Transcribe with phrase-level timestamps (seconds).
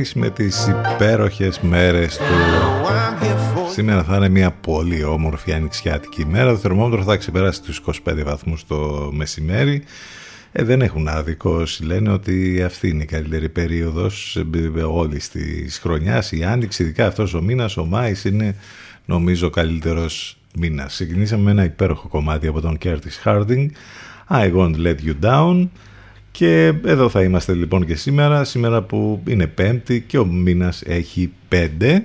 [0.00, 2.24] Μάης με τις υπέροχες μέρες του.
[3.72, 6.50] Σήμερα θα είναι μια πολύ όμορφη ανοιξιάτικη ημέρα.
[6.50, 9.82] Το θερμόμετρο θα ξεπεράσει τους 25 βαθμούς το μεσημέρι.
[10.52, 14.44] Ε, δεν έχουν άδικος όσοι λένε ότι αυτή είναι η καλύτερη περίοδος
[14.86, 16.32] όλης της χρονιάς.
[16.32, 18.56] Η άνοιξη, ειδικά αυτός ο μήνας, ο Μάης είναι
[19.04, 20.92] νομίζω ο καλύτερος μήνας.
[20.92, 23.66] Ξεκινήσαμε με ένα υπέροχο κομμάτι από τον Curtis Harding,
[24.28, 25.68] I Won't Let You Down.
[26.30, 31.32] Και εδώ θα είμαστε λοιπόν και σήμερα, σήμερα που είναι πέμπτη και ο μήνας έχει
[31.48, 32.04] πέντε.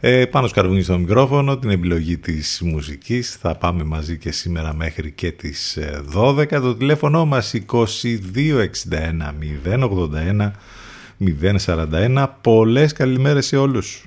[0.00, 3.36] Ε, πάνω σκαρβούνι στο μικρόφωνο, την επιλογή της μουσικής.
[3.40, 5.78] Θα πάμε μαζί και σήμερα μέχρι και τις
[6.14, 6.56] 12.
[6.56, 9.32] Ε, Το τηλέφωνο μας 2261
[9.64, 10.52] 081
[11.18, 12.26] 041.
[12.40, 14.06] Πολλές καλημέρες σε όλους.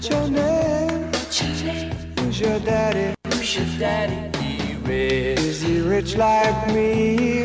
[0.00, 1.12] What's your name?
[1.12, 1.92] What's your name?
[2.18, 3.14] Who's your daddy?
[3.26, 4.38] Who's your daddy?
[4.38, 5.38] He rich.
[5.40, 7.44] Is he rich like me?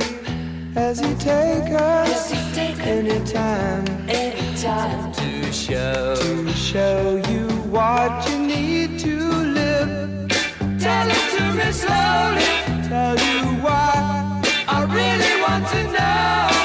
[0.74, 6.16] Has he take us he take anytime any time to show?
[6.16, 10.30] to show you what you need to live?
[10.80, 12.88] Tell it to me slowly.
[12.88, 16.64] Tell you why I really want to know.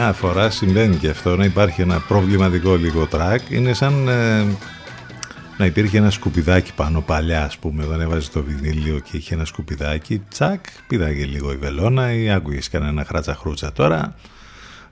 [0.00, 3.38] Καμιά φορά συμβαίνει και αυτό να υπάρχει ένα προβληματικό λίγο track.
[3.50, 4.44] Είναι σαν ε,
[5.58, 9.44] να υπήρχε ένα σκουπιδάκι πάνω παλιά, ας πούμε, όταν έβαζες το βινίλιο και είχε ένα
[9.44, 10.22] σκουπιδάκι.
[10.28, 14.14] Τσακ, πήδαγε λίγο η βελόνα ή άκουγες κανένα χράτσα χρούτσα τώρα.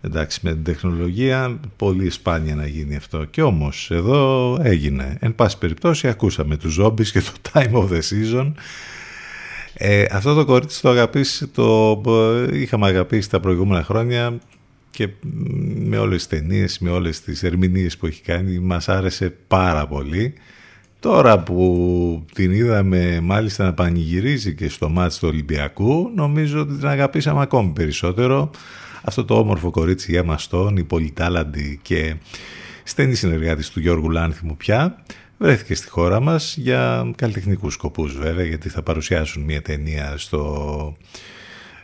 [0.00, 3.24] Εντάξει, με την τεχνολογία πολύ σπάνια να γίνει αυτό.
[3.24, 5.16] Και όμως εδώ έγινε.
[5.20, 8.52] Εν πάση περιπτώσει ακούσαμε τους zombies και το Time of the Season.
[9.74, 12.00] Ε, αυτό το κορίτσι το αγαπήσει, το
[12.52, 14.38] είχαμε αγαπήσει τα προηγούμενα χρόνια
[14.90, 15.08] και
[15.74, 20.34] με όλες τις ταινίες, με όλες τις ερμηνείες που έχει κάνει μας άρεσε πάρα πολύ.
[21.00, 26.86] Τώρα που την είδαμε μάλιστα να πανηγυρίζει και στο μάτς του Ολυμπιακού νομίζω ότι την
[26.86, 28.50] αγαπήσαμε ακόμη περισσότερο.
[29.02, 32.14] Αυτό το όμορφο κορίτσι η Στόν, η πολυτάλαντη και
[32.84, 35.04] στενή συνεργάτης του Γιώργου Λάνθιμου πια
[35.38, 41.37] βρέθηκε στη χώρα μας για καλλιτεχνικούς σκοπούς βέβαια γιατί θα παρουσιάσουν μια ταινία στο ε,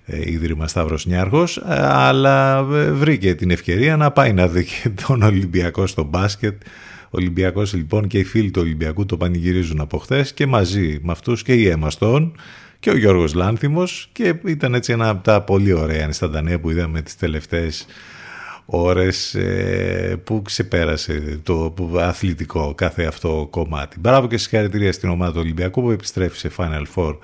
[0.07, 5.87] Ίδρυμα Σταύρος Νιάρχος αλλά ε, βρήκε την ευκαιρία να πάει να δει και τον Ολυμπιακό
[5.87, 6.63] στο μπάσκετ
[7.05, 11.13] ο Ολυμπιακός λοιπόν και οι φίλοι του Ολυμπιακού το πανηγυρίζουν από χθες και μαζί με
[11.13, 12.37] αυτούς και η Έμαστον
[12.79, 16.11] και ο Γιώργος Λάνθιμος και ήταν έτσι ένα από τα πολύ ωραία
[16.43, 17.87] νέα που είδαμε τις τελευταίες
[18.67, 23.97] ώρες ε, που ξεπέρασε το αθλητικό κάθε αυτό κομμάτι.
[24.01, 27.17] Μπράβο και συγχαρητήρια στην ομάδα του Ολυμπιακού που επιστρέφει σε Final Four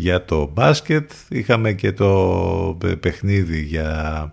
[0.00, 1.10] για το μπάσκετ.
[1.28, 4.32] Είχαμε και το παιχνίδι για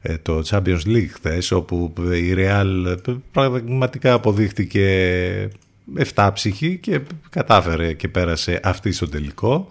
[0.00, 2.96] ε, το Champions League χθες όπου η Real
[3.32, 5.48] πραγματικά αποδείχτηκε
[5.96, 9.66] εφτάψυχη και κατάφερε και πέρασε αυτή στο τελικό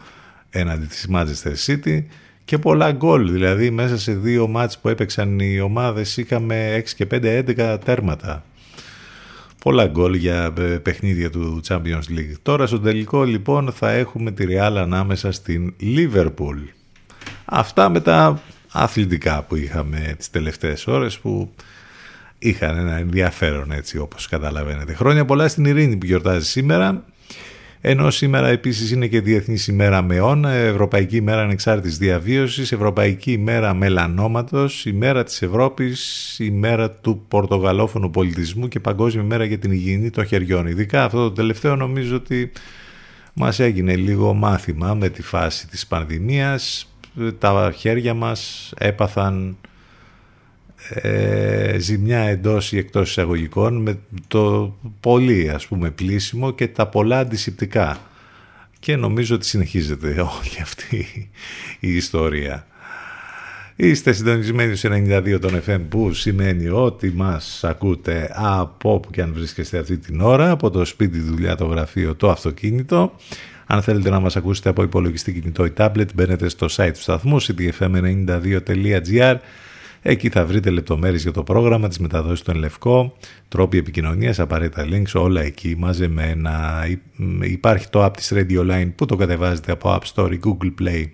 [0.49, 2.03] έναντι της Manchester City
[2.45, 3.31] και πολλά γκολ.
[3.31, 8.43] Δηλαδή μέσα σε δύο μάτς που έπαιξαν οι ομάδες είχαμε 6 και 5, 11 τέρματα.
[9.67, 12.33] Πολλά γκολ για ε, παιχνίδια του Champions League.
[12.41, 16.57] Τώρα στο τελικό λοιπόν θα έχουμε τη Real ανάμεσα στην Liverpool.
[17.45, 21.53] Αυτά με τα αθλητικά που είχαμε τις τελευταίες ώρες που
[22.39, 24.93] είχαν ένα ενδιαφέρον έτσι όπως καταλαβαίνετε.
[24.93, 27.03] Χρόνια πολλά στην Ειρήνη που γιορτάζει σήμερα.
[27.81, 34.85] Ενώ σήμερα επίσης είναι και Διεθνής ημέρα μεών, Ευρωπαϊκή ημέρα ανεξάρτητης διαβίωσης, Ευρωπαϊκή ημέρα μελανόματος,
[34.85, 40.67] ημέρα της Ευρώπης, ημέρα του πορτογαλόφωνου πολιτισμού και Παγκόσμια ημέρα για την υγιεινή των χεριών.
[40.67, 42.51] Ειδικά αυτό το τελευταίο νομίζω ότι
[43.33, 46.91] μας έγινε λίγο μάθημα με τη φάση της πανδημίας.
[47.39, 49.57] Τα χέρια μας έπαθαν
[50.89, 57.19] ε, ζημιά εντός ή εκτός εισαγωγικών με το πολύ ας πούμε πλήσιμο και τα πολλά
[57.19, 57.99] αντισηπτικά
[58.79, 61.29] και νομίζω ότι συνεχίζεται όλη αυτή
[61.79, 62.67] η ιστορία.
[63.75, 69.33] Είστε συντονισμένοι στους 92 των FM που σημαίνει ότι μας ακούτε από όπου και αν
[69.33, 73.13] βρίσκεστε αυτή την ώρα, από το σπίτι, τη δουλειά, το γραφείο, το αυτοκίνητο.
[73.65, 77.41] Αν θέλετε να μας ακούσετε από υπολογιστή κινητό ή tablet μπαίνετε στο site του σταθμού
[77.41, 79.35] ctfm92.gr
[80.09, 85.21] Εκεί θα βρείτε λεπτομέρειες για το πρόγραμμα, τις μεταδόσεις του Ενλευκό, τρόποι επικοινωνίας, απαραίτητα links,
[85.21, 86.85] όλα εκεί μαζεμένα.
[87.41, 91.05] Υπάρχει το app της Radio Line που το κατεβάζετε από App Store ή Google Play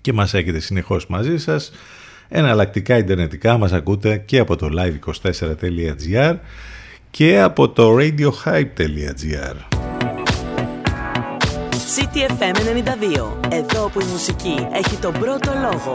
[0.00, 1.72] και μας έχετε συνεχώς μαζί σας.
[2.28, 6.36] Εναλλακτικά ιντερνετικά μας ακούτε και από το live24.gr
[7.10, 9.56] και από το radiohype.gr.
[11.96, 13.50] CTFM 92.
[13.50, 15.94] Εδώ που η μουσική έχει τον πρώτο λόγο.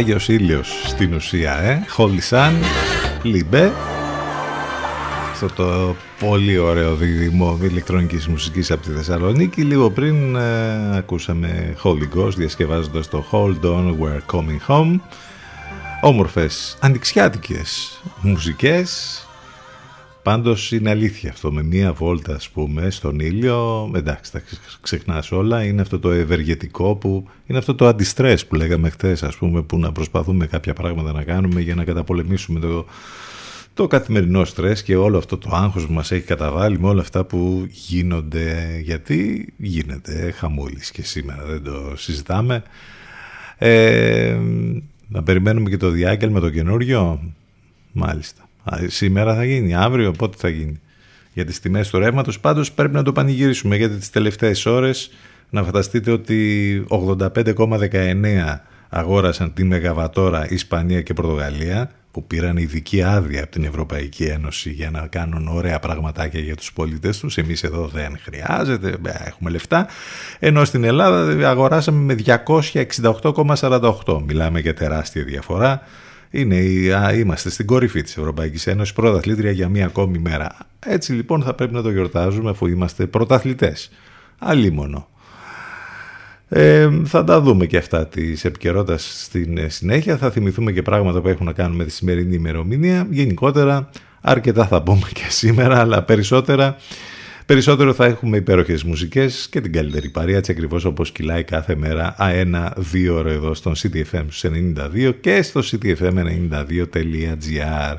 [0.00, 2.52] Άγιος Ήλιος στην ουσία, ε; Holy Sun,
[3.22, 3.72] Λιμπέ.
[5.32, 9.62] Αυτό το πολύ ωραίο δίδυμο ηλεκτρονικής μουσικής από τη Θεσσαλονίκη.
[9.62, 15.00] Λίγο πριν ε, ακούσαμε Holy Ghost διασκευάζοντας το Hold On, We're Coming Home.
[16.00, 19.19] Όμορφες, ανοιξιάτικες μουσικές
[20.22, 24.42] Πάντως είναι αλήθεια αυτό, με μία βόλτα ας πούμε στον ήλιο, εντάξει τα
[24.80, 29.36] ξεχνάς όλα, είναι αυτό το ευεργετικό που είναι αυτό το αντιστρες που λέγαμε χτες ας
[29.36, 32.86] πούμε που να προσπαθούμε κάποια πράγματα να κάνουμε για να καταπολεμήσουμε το,
[33.74, 37.24] το καθημερινό στρες και όλο αυτό το άγχος που μας έχει καταβάλει με όλα αυτά
[37.24, 38.80] που γίνονται.
[38.82, 42.62] Γιατί γίνεται χαμούλης και σήμερα δεν το συζητάμε.
[43.58, 44.38] Ε,
[45.08, 47.32] να περιμένουμε και το διάγγελμα το καινούριο.
[47.92, 48.42] Μάλιστα.
[48.42, 48.49] Α,
[48.86, 50.80] σήμερα θα γίνει, αύριο πότε θα γίνει
[51.32, 55.10] για τις τιμές του ρεύματος πάντως πρέπει να το πανηγυρίσουμε γιατί τις τελευταίες ώρες
[55.50, 63.52] να φανταστείτε ότι 85,19 αγόρασαν τη Μεγαβατόρα Ισπανία και Πορτογαλία που πήραν ειδική άδεια από
[63.52, 67.36] την Ευρωπαϊκή Ένωση για να κάνουν ωραία πραγματάκια για τους πολίτες τους.
[67.38, 69.86] Εμείς εδώ δεν χρειάζεται, έχουμε λεφτά.
[70.38, 72.40] Ενώ στην Ελλάδα αγοράσαμε με
[72.72, 74.22] 268,48.
[74.26, 75.82] Μιλάμε για τεράστια διαφορά.
[76.30, 76.56] Είναι,
[77.14, 80.56] είμαστε στην κορυφή της Ευρωπαϊκής Ένωσης, πρωταθλήτρια για μία ακόμη μέρα.
[80.86, 83.90] Έτσι λοιπόν θα πρέπει να το γιορτάζουμε αφού είμαστε πρωταθλητές.
[84.38, 85.08] Αλίμονο.
[86.48, 90.16] Ε, θα τα δούμε και αυτά της επικαιρότητας στην ε, συνέχεια.
[90.16, 93.06] Θα θυμηθούμε και πράγματα που έχουν να κάνουν με τη σημερινή ημερομηνία.
[93.10, 93.90] Γενικότερα,
[94.20, 96.76] αρκετά θα πούμε και σήμερα, αλλά περισσότερα.
[97.50, 102.14] Περισσότερο θα έχουμε υπέροχες μουσικές και την καλύτερη παρέα, έτσι ακριβώς όπως κυλάει κάθε μέρα
[102.18, 107.96] αένα δύο ώρο εδώ στον CTFM 92 και στο ctfm92.gr.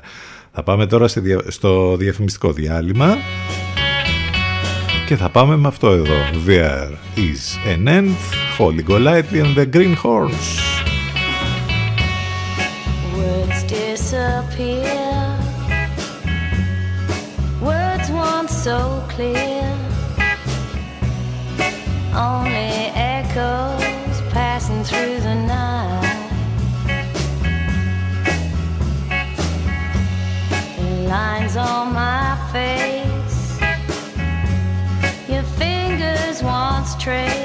[0.51, 1.07] Θα πάμε τώρα
[1.47, 3.17] στο διαφημιστικό διάλειμμα.
[5.07, 6.15] Και θα πάμε με αυτό εδώ.
[6.47, 8.15] There is an end,
[8.57, 10.47] Holy Golightly and the Green Horns.
[13.17, 15.11] Words disappear.
[17.61, 19.63] Words once so clear.
[22.13, 26.17] Only echoes passing through the night.
[30.77, 33.60] The Lines on my face.
[35.29, 37.40] Your fingers once trace.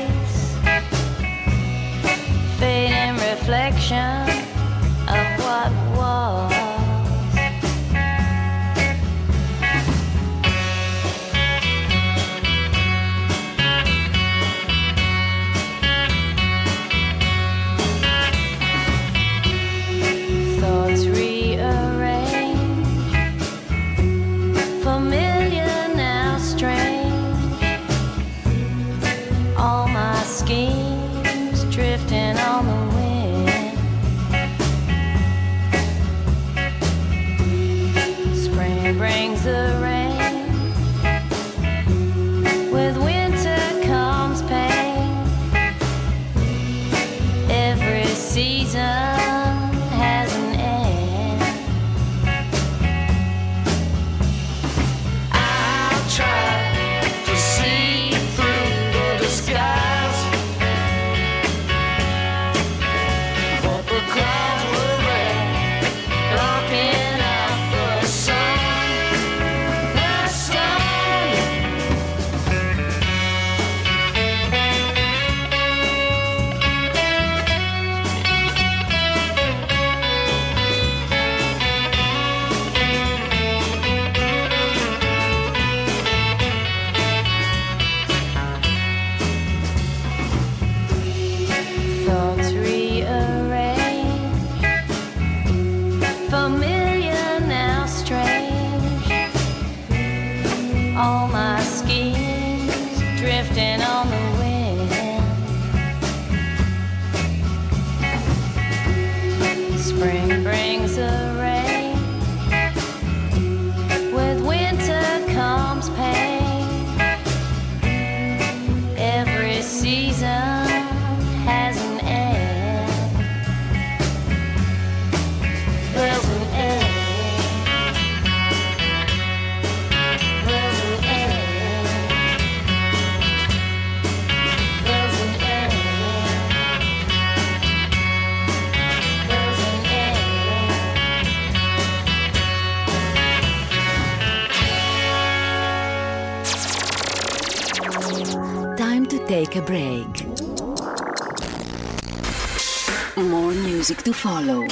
[154.06, 154.62] To follow.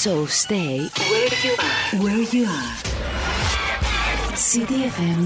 [0.00, 0.76] So stay
[1.10, 1.82] where you are.
[2.02, 2.74] Where you are.
[4.48, 5.20] CDFM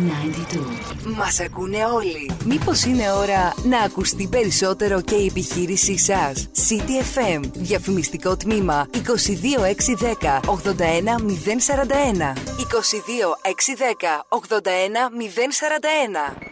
[1.07, 1.14] 92.
[1.16, 2.30] Μας ακούνε όλοι.
[2.44, 7.40] Μήπως είναι ώρα να ακουστεί περισσότερο και η επιχείρησή σας; CDFM.
[7.52, 12.33] Διαφημιστικό τμήμα 22610 81041.
[12.59, 16.43] 22610 81041.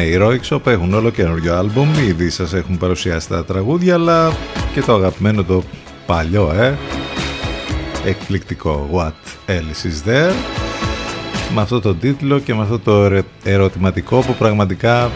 [0.00, 4.32] Ναι, οι Roixop έχουν όλο καινούριο άλμπουμ, ήδη σας έχουν παρουσιάσει τα τραγούδια, αλλά
[4.74, 5.62] και το αγαπημένο το
[6.06, 6.78] παλιό, ε,
[8.06, 8.88] εκπληκτικό.
[8.92, 10.32] What Else Is There,
[11.54, 15.10] με αυτό το τίτλο και με αυτό το ερε- ερωτηματικό που πραγματικά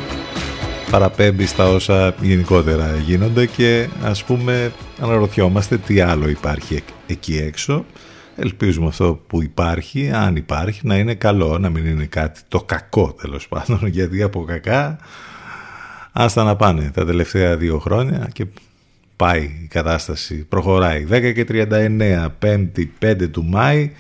[0.90, 7.85] παραπέμπει στα όσα γενικότερα γίνονται και ας πούμε αναρωτιόμαστε τι άλλο υπάρχει εκ- εκεί έξω.
[8.37, 13.12] Ελπίζουμε αυτό που υπάρχει, αν υπάρχει, να είναι καλό, να μην είναι κάτι το κακό
[13.20, 14.99] τέλος πάντων, γιατί από κακά
[16.12, 18.47] άστα να πάνε τα τελευταία δύο χρόνια και
[19.16, 21.07] πάει η κατάσταση, προχωράει.
[21.11, 23.92] 10 και 39, 5η 5 του Μάη,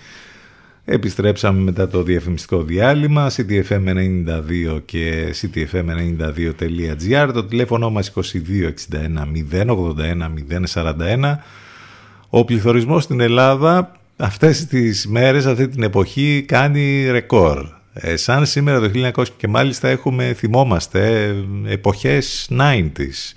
[0.86, 8.22] Επιστρέψαμε μετά το διαφημιστικό διάλειμμα ctfm92 και ctfm92.gr το τηλέφωνο μας 2261
[9.52, 9.66] 081
[10.74, 11.34] 041
[12.28, 18.80] ο πληθωρισμός στην Ελλάδα αυτές τις μέρες, αυτή την εποχή κάνει ρεκόρ ε, σαν σήμερα
[18.80, 21.24] το 1900 και μάλιστα έχουμε, θυμόμαστε,
[21.66, 23.34] ε, εποχές 90s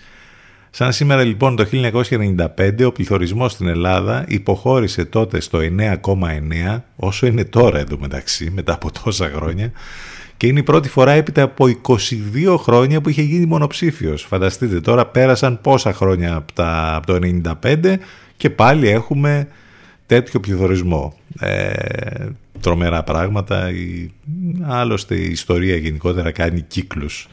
[0.77, 7.43] Σαν σήμερα λοιπόν το 1995 ο πληθωρισμός στην Ελλάδα υποχώρησε τότε στο 9,9 όσο είναι
[7.43, 9.71] τώρα εντωμεταξύ μετά από τόσα χρόνια
[10.37, 14.23] και είναι η πρώτη φορά έπειτα από 22 χρόνια που είχε γίνει μονοψήφιος.
[14.23, 17.19] Φανταστείτε τώρα πέρασαν πόσα χρόνια από, τα, από το
[17.63, 17.95] 95
[18.37, 19.47] και πάλι έχουμε
[20.07, 21.13] τέτοιο πληθωρισμό.
[21.39, 22.27] Ε,
[22.61, 23.69] τρομερά πράγματα.
[23.71, 24.11] Η,
[24.61, 27.27] άλλωστε η ιστορία γενικότερα κάνει κύκλους.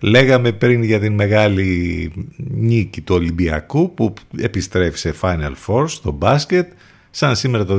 [0.00, 6.72] Λέγαμε πριν για την μεγάλη νίκη του Ολυμπιακού που επιστρέφει σε Final Four στο μπάσκετ
[7.10, 7.78] σαν σήμερα το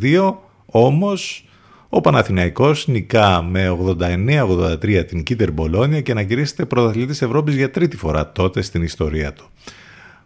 [0.00, 0.34] 2002
[0.66, 1.44] όμως
[1.88, 8.32] ο Παναθηναϊκός νικά με 89-83 την Κίτερ Μπολόνια και αναγυρίζεται πρωταθλητής Ευρώπης για τρίτη φορά
[8.32, 9.50] τότε στην ιστορία του.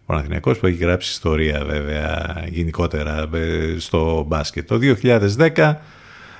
[0.03, 4.69] Ο Παναθηναϊκός που έχει γράψει ιστορία βέβαια γενικότερα ε, στο μπάσκετ.
[4.69, 4.79] Το
[5.55, 5.75] 2010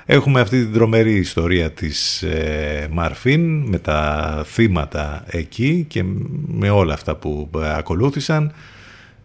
[0.05, 6.03] έχουμε αυτή την τρομερή ιστορία της ε, Μαρφίν με τα θύματα εκεί και
[6.47, 8.53] με όλα αυτά που ε, ακολούθησαν.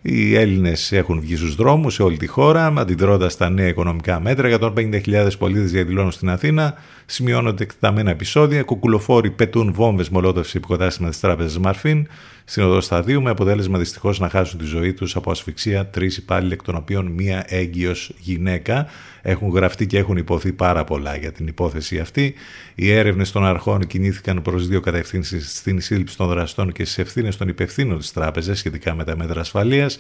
[0.03, 4.59] Οι Έλληνες έχουν βγει στους δρόμους σε όλη τη χώρα, αντιδρώντας τα νέα οικονομικά μέτρα.
[4.61, 6.74] 150.000 πολίτες διαδηλώνουν στην Αθήνα,
[7.07, 12.07] σημειώνονται εκτεταμένα επεισόδια, κουκουλοφόροι πετούν βόμβες μολότευση υποκατάστημα της τράπεζας Μαρφίν,
[12.50, 16.52] στην οδό σταδίου, με αποτέλεσμα δυστυχώς να χάσουν τη ζωή τους από ασφυξία τρεις υπάλληλοι,
[16.52, 18.87] εκ των οποίων μία έγκυος γυναίκα.
[19.22, 22.34] Έχουν γραφτεί και έχουν υποθεί πάρα πολλά για την υπόθεση αυτή.
[22.74, 27.37] Οι έρευνες των αρχών κινήθηκαν προς δύο κατευθύνσεις στην σύλληψη των δραστών και στις ευθύνες
[27.37, 29.98] των υπευθύνων της τράπεζας σχετικά με τα μέτρα ασφαλείας.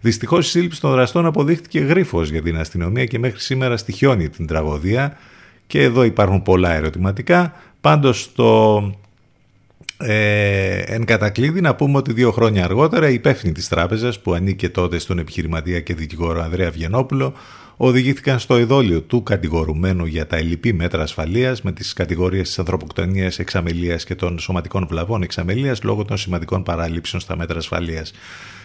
[0.00, 4.46] Δυστυχώς η σύλληψη των δραστών αποδείχθηκε γρήφος για την αστυνομία και μέχρι σήμερα στοιχιώνει την
[4.46, 5.16] τραγωδία.
[5.66, 7.52] Και εδώ υπάρχουν πολλά ερωτηματικά.
[7.80, 8.80] Πάντως το
[9.96, 14.68] ε, εν κατακλείδη να πούμε ότι δύο χρόνια αργότερα η υπεύθυνη της τράπεζας που ανήκε
[14.68, 17.34] τότε στον επιχειρηματία και δικηγόρο Ανδρέα Βιενόπουλο
[17.76, 23.38] οδηγήθηκαν στο ειδόλιο του κατηγορουμένου για τα ελλειπή μέτρα ασφαλείας με τις κατηγορίες της ανθρωποκτονίας
[23.38, 28.12] εξαμελίας και των σωματικών βλαβών εξαμελίας λόγω των σημαντικών παραλήψεων στα μέτρα ασφαλείας.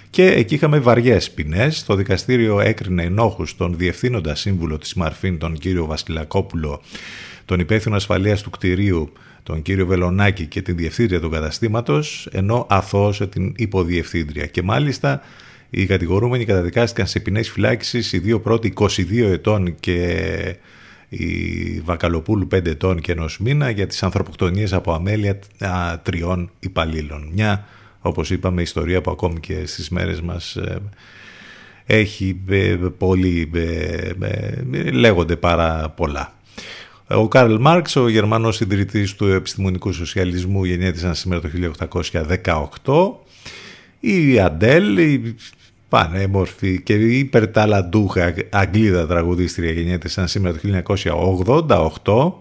[0.10, 1.86] Και εκεί είχαμε βαριές ποινές.
[1.86, 6.82] Το δικαστήριο έκρινε ενόχους τον διευθύνοντα σύμβουλο της Μαρφίν, τον κύριο Βασιλακόπουλο,
[7.46, 9.12] τον υπεύθυνο ασφαλείας του κτηρίου
[9.50, 14.46] τον κύριο Βελονάκη και την διευθύντρια του καταστήματος, ενώ αθώωσε την υποδιευθύντρια.
[14.46, 15.22] Και μάλιστα
[15.70, 20.56] οι κατηγορούμενοι καταδικάστηκαν σε ποινές φυλάκισης, οι δύο πρώτοι 22 ετών και
[21.10, 21.26] η
[21.86, 25.40] Βακαλοπούλου 5 ετών και ενός μήνα για τις ανθρωποκτονίες από αμέλεια
[26.04, 27.30] τριών υπαλλήλων.
[27.34, 27.66] Μια,
[28.00, 30.78] όπως είπαμε, ιστορία που ακόμη και στις μέρες μας ε,
[31.86, 36.34] έχει ε, πολύ, ε, λέγονται πάρα πολλά.
[37.12, 41.50] Ο Καρλ Μάρξ, ο Γερμανός συντηρητής του επιστημονικού σοσιαλισμού, γεννήθηκε σαν σήμερα το
[42.84, 43.20] 1818.
[44.00, 45.36] Η Αντέλ, η
[45.90, 50.94] πανέμορφη και υπερταλαντούχα Αγγλίδα τραγουδίστρια γεννήθησαν σήμερα το
[52.06, 52.34] 1988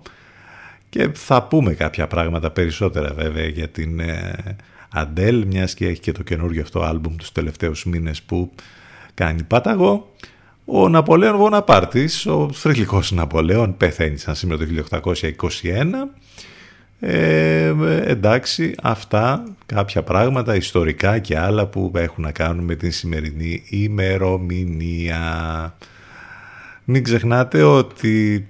[0.89, 4.01] και θα πούμε κάποια πράγματα περισσότερα βέβαια για την
[4.89, 8.51] Αντέλ μιας και έχει και το καινούργιο αυτό άλμπουμ τους τελευταίους μήνες που
[9.15, 10.13] κάνει πάταγο.
[10.71, 16.09] Ο Ναπολέον Βοναπάρτης, ο θρηλυκός Ναπολέον, πεθαίνει σαν σήμερα το 1821.
[17.01, 23.63] Ε, εντάξει, αυτά κάποια πράγματα ιστορικά και άλλα που έχουν να κάνουν με την σημερινή
[23.69, 25.23] ημερομηνία.
[26.85, 28.47] Μην ξεχνάτε ότι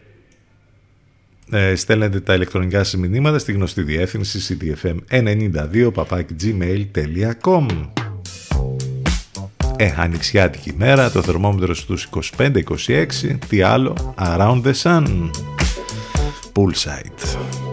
[1.51, 5.91] ε, στέλνετε τα ηλεκτρονικά σας μηνύματα στη γνωστή διεύθυνση ctfm92
[6.41, 7.67] gmail.com
[9.81, 13.07] ε, ανοιξιάτικη μέρα, το θερμόμετρος στους 25-26,
[13.49, 15.31] τι άλλο, Around the Sun,
[16.53, 17.68] Poolside.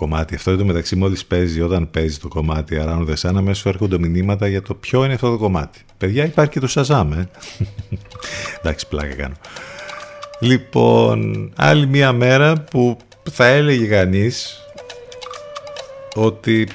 [0.00, 0.34] Κομμάτι.
[0.34, 4.48] Αυτό το μεταξύ μόλις παίζει, όταν παίζει το κομμάτι Around the Sun, αμέσως έρχονται μηνύματα
[4.48, 5.80] για το ποιο είναι αυτό το κομμάτι.
[5.98, 7.24] Παιδιά, υπάρχει και το Shazam, ε.
[8.58, 9.34] Εντάξει, πλάκα κάνω.
[10.40, 12.96] Λοιπόν, άλλη μία μέρα που
[13.30, 14.58] θα έλεγε κανείς
[16.14, 16.68] ότι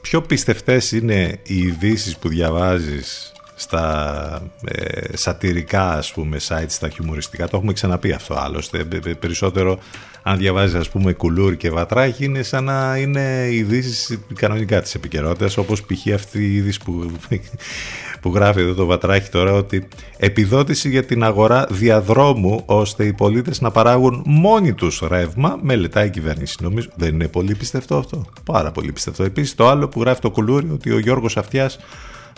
[0.00, 7.48] πιο πιστευτές είναι οι ειδήσεις που διαβάζεις στα ε, σατυρικά ας πούμε site, στα χιουμοριστικά
[7.48, 9.78] το έχουμε ξαναπεί αυτό άλλωστε Ε, ε, περισσότερο
[10.22, 15.56] αν διαβάζεις ας πούμε κουλούρ και βατράχη είναι σαν να είναι ειδήσεις κανονικά της επικαιρότητας,
[15.56, 16.12] όπως π.χ.
[16.14, 17.10] αυτή η είδηση που,
[18.20, 23.60] που γράφει εδώ το βατράχη τώρα ότι επιδότηση για την αγορά διαδρόμου ώστε οι πολίτες
[23.60, 26.56] να παράγουν μόνοι τους ρεύμα μελετάει η κυβέρνηση.
[26.60, 28.26] Νομίζω δεν είναι πολύ πιστευτό αυτό.
[28.44, 29.22] Πάρα πολύ πιστευτό.
[29.22, 31.78] Επίσης το άλλο που γράφει το κουλούρι ότι ο Γιώργος Αυτιάς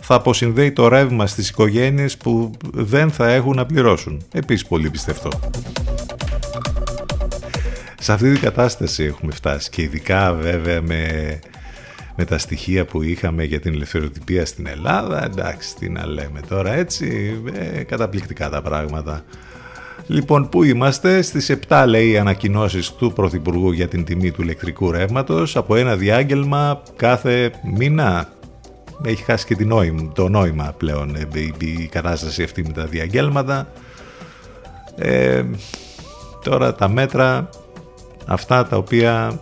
[0.02, 4.22] θα αποσυνδέει το ρεύμα στις οικογένειες που δεν θα έχουν να πληρώσουν.
[4.32, 5.30] Επίσης πολύ πιστευτό.
[8.02, 11.38] Σε αυτή την κατάσταση έχουμε φτάσει και ειδικά βέβαια με,
[12.16, 16.72] με τα στοιχεία που είχαμε για την ελευθεροτυπία στην Ελλάδα, εντάξει τι να λέμε τώρα
[16.72, 19.24] έτσι, ε, καταπληκτικά τα πράγματα.
[20.06, 24.90] Λοιπόν, πού είμαστε, στις 7 λέει οι ανακοινώσεις του Πρωθυπουργού για την τιμή του ηλεκτρικού
[24.90, 28.28] ρεύματος από ένα διάγγελμα κάθε μήνα.
[29.04, 32.84] Έχει χάσει και την νόημα, το νόημα πλέον ε, η, η κατάσταση αυτή με τα
[32.84, 33.68] διαγγέλματα.
[34.96, 35.42] Ε,
[36.44, 37.48] τώρα τα μέτρα
[38.26, 39.40] αυτά τα οποία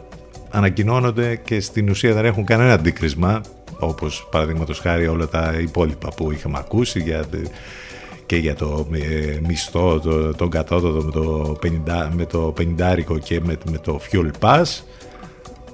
[0.50, 3.40] ανακοινώνονται και στην ουσία δεν έχουν κανένα αντίκρισμα
[3.78, 7.24] όπως παραδείγματος χάρη όλα τα υπόλοιπα που είχαμε ακούσει για,
[8.26, 13.40] και για το ε, μισθό, το, τον κατώτατο με το 50, με το 50 και
[13.40, 14.82] με, με το fuel pass.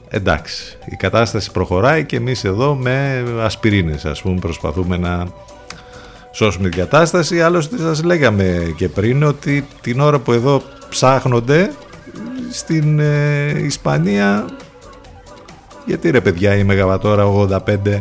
[0.09, 5.27] Εντάξει, η κατάσταση προχωράει και εμείς εδώ με ασπιρίνες ας πούμε προσπαθούμε να
[6.33, 7.43] σώσουμε την κατάσταση.
[7.43, 11.71] Άλλωστε σας λέγαμε και πριν ότι την ώρα που εδώ ψάχνονται
[12.51, 14.47] στην ε, Ισπανία.
[15.87, 18.01] Γιατί ρε παιδιά η Μεγαβατόρα 85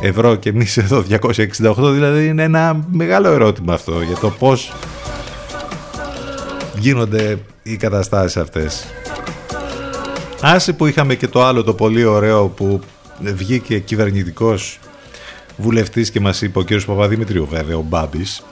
[0.00, 4.72] ευρώ και εμείς εδώ 268 δηλαδή είναι ένα μεγάλο ερώτημα αυτό για το πως
[6.78, 8.86] γίνονται οι καταστάσεις αυτές.
[10.40, 12.80] Άσε που είχαμε και το άλλο το πολύ ωραίο που
[13.18, 14.78] βγήκε κυβερνητικός
[15.56, 18.42] βουλευτής και μας είπε ο κύριος Παπαδημητρίου βέβαια ο Μπάμπης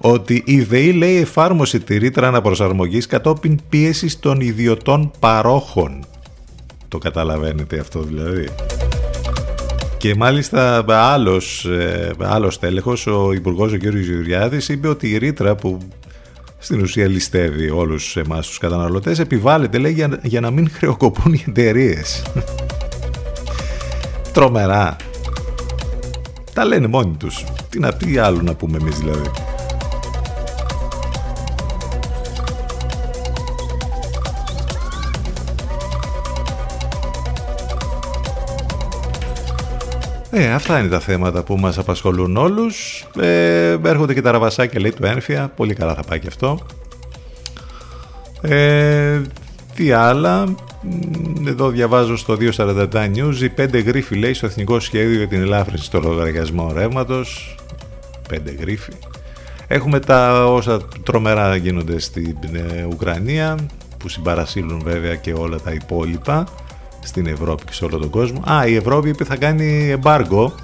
[0.00, 6.04] ότι η ΔΕΗ λέει εφάρμοσε τη ρήτρα αναπροσαρμογής κατόπιν πίεσης των ιδιωτών παρόχων.
[6.88, 8.48] Το καταλαβαίνετε αυτό δηλαδή.
[9.96, 13.82] Και μάλιστα άλλος, ε, άλλος τέλεχος, ο Υπουργός ο κ.
[13.82, 15.78] Γεωργιάδης, είπε ότι η ρήτρα που
[16.58, 21.44] στην ουσία ληστεύει όλους εμάς τους καταναλωτές επιβάλλεται λέει για, για να μην χρεοκοπούν οι
[21.48, 22.22] εταιρείες.
[24.32, 24.96] Τρομερά.
[26.52, 27.44] Τα λένε μόνοι τους.
[27.68, 29.30] Τι, να, τι άλλο να πούμε εμείς δηλαδή.
[40.40, 43.06] Ε, αυτά είναι τα θέματα που μας απασχολούν όλους.
[43.20, 45.52] Ε, έρχονται και τα ραβασάκια λέει του ένφια.
[45.56, 46.58] Πολύ καλά θα πάει και αυτό.
[48.40, 49.20] Ε,
[49.74, 50.54] τι άλλα;
[51.46, 53.34] Εδώ διαβάζω στο 247 News.
[53.42, 57.56] Οι πέντε γρίφοι λέει στο Εθνικό Σχέδιο για την Ελάφρυνση στο λογαριασμό ρεύματος.
[58.28, 58.92] Πέντε γρίφοι.
[59.68, 63.56] Έχουμε τα όσα τρομερά γίνονται στην ε, Ουκρανία
[63.98, 66.46] που συμπαρασύλουν βέβαια και όλα τα υπόλοιπα
[67.08, 68.42] στην Ευρώπη και σε όλο τον κόσμο.
[68.50, 70.54] Α, η Ευρώπη είπε θα κάνει εμπάργκο.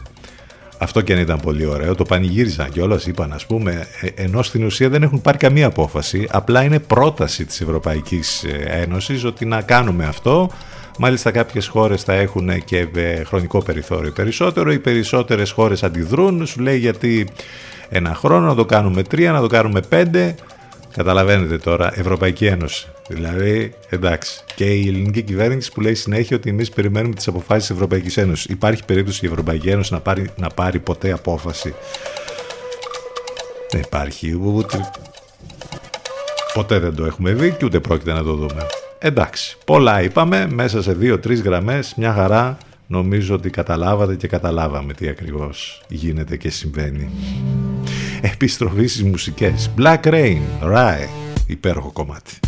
[0.79, 1.95] Αυτό και αν ήταν πολύ ωραίο.
[1.95, 3.07] Το πανηγύριζαν κιόλας.
[3.07, 6.29] Είπαν, ας πούμε, ε, ενώ στην ουσία δεν έχουν πάρει καμία απόφαση.
[6.31, 10.51] Απλά είναι πρόταση της Ευρωπαϊκής Ένωσης ότι να κάνουμε αυτό.
[10.99, 14.73] Μάλιστα κάποιες χώρες θα έχουν και ε, χρονικό περιθώριο περισσότερο.
[14.73, 16.47] Οι περισσότερες χώρες αντιδρούν.
[16.47, 17.29] Σου λέει γιατί
[17.89, 20.35] ένα χρόνο, να το κάνουμε τρία, να το κάνουμε πέντε.
[20.97, 22.89] Καταλαβαίνετε τώρα, Ευρωπαϊκή Ένωση.
[23.09, 24.41] Δηλαδή, εντάξει.
[24.55, 28.45] Και η ελληνική κυβέρνηση που λέει συνέχεια ότι εμείς περιμένουμε τις αποφάσεις της Ευρωπαϊκής Ένωσης.
[28.45, 31.75] Υπάρχει περίπτωση η Ευρωπαϊκή Ένωση να πάρει, να πάρει ποτέ απόφαση;
[33.71, 34.41] Δεν υπάρχει.
[34.43, 34.91] Ούτε...
[36.55, 38.67] Ποτέ δεν το έχουμε δει και ούτε πρόκειται να το δούμε.
[38.99, 39.57] Εντάξει.
[39.65, 40.49] Πολλά είπαμε.
[40.51, 41.95] Μέσα σε δύο-τρει γραμμές.
[41.97, 42.59] Μια χαρά.
[42.87, 47.11] Νομίζω ότι καταλάβατε και καταλάβαμε τι ακριβώς γίνεται και συμβαίνει.
[48.33, 49.71] Επιστροφή στις μουσικές.
[49.79, 51.09] Black Rain, Rye,
[51.47, 52.39] υπέροχο κομμάτι.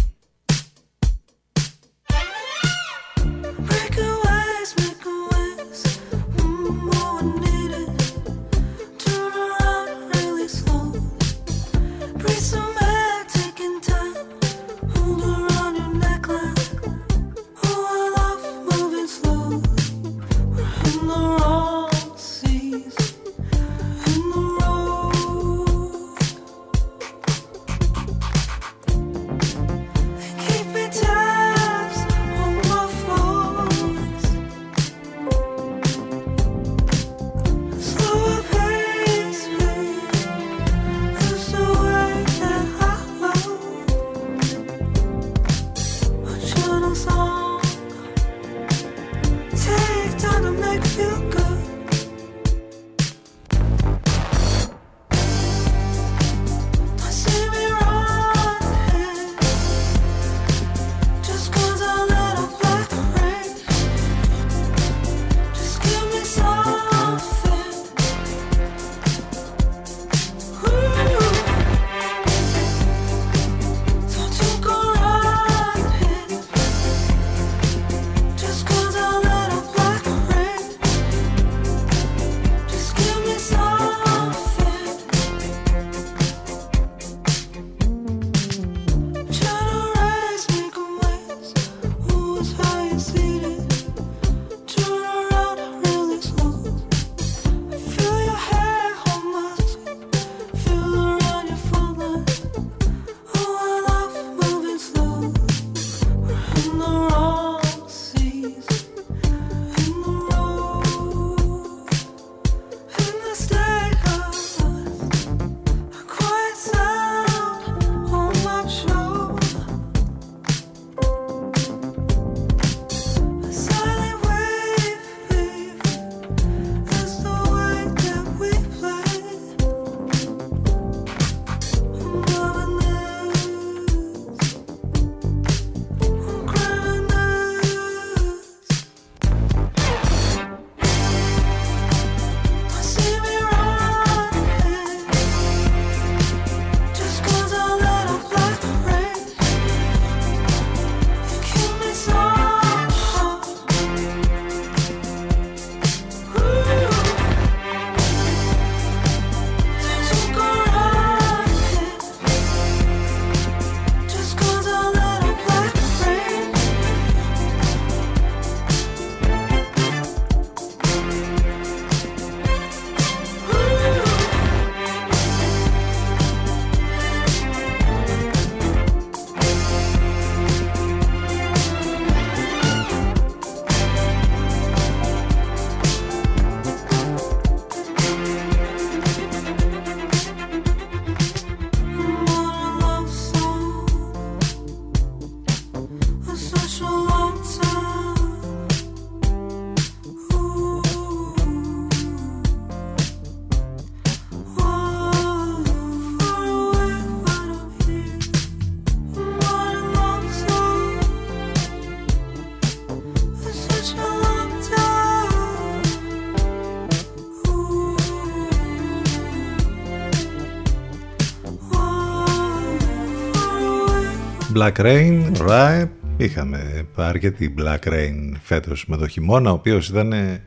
[224.57, 225.89] Black Rain, right.
[226.17, 230.43] Είχαμε αρκετή Black Rain φέτος με το χειμώνα, ο οποίος ήταν ε,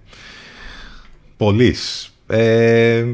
[1.37, 2.13] πολύς.
[2.27, 3.05] Ε,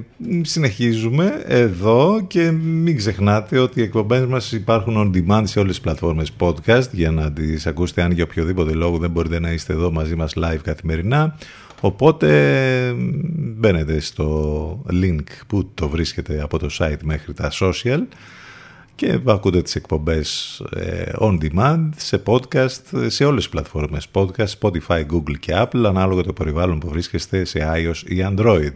[0.42, 5.82] συνεχίζουμε εδώ και μην ξεχνάτε ότι οι εκπομπές μας υπάρχουν on demand σε όλες τις
[5.82, 9.92] πλατφόρμες podcast για να τις ακούσετε αν για οποιοδήποτε λόγο δεν μπορείτε να είστε εδώ
[9.92, 11.38] μαζί μας live καθημερινά
[11.82, 12.94] οπότε
[13.36, 18.02] μπαίνετε στο link που το βρίσκεται από το site μέχρι τα social
[18.96, 25.06] και ακούτε τις εκπομπές ε, on demand σε podcast σε όλες τις πλατφόρμες podcast, Spotify,
[25.12, 28.74] Google και Apple ανάλογα το περιβάλλον που βρίσκεστε σε iOS ή Android.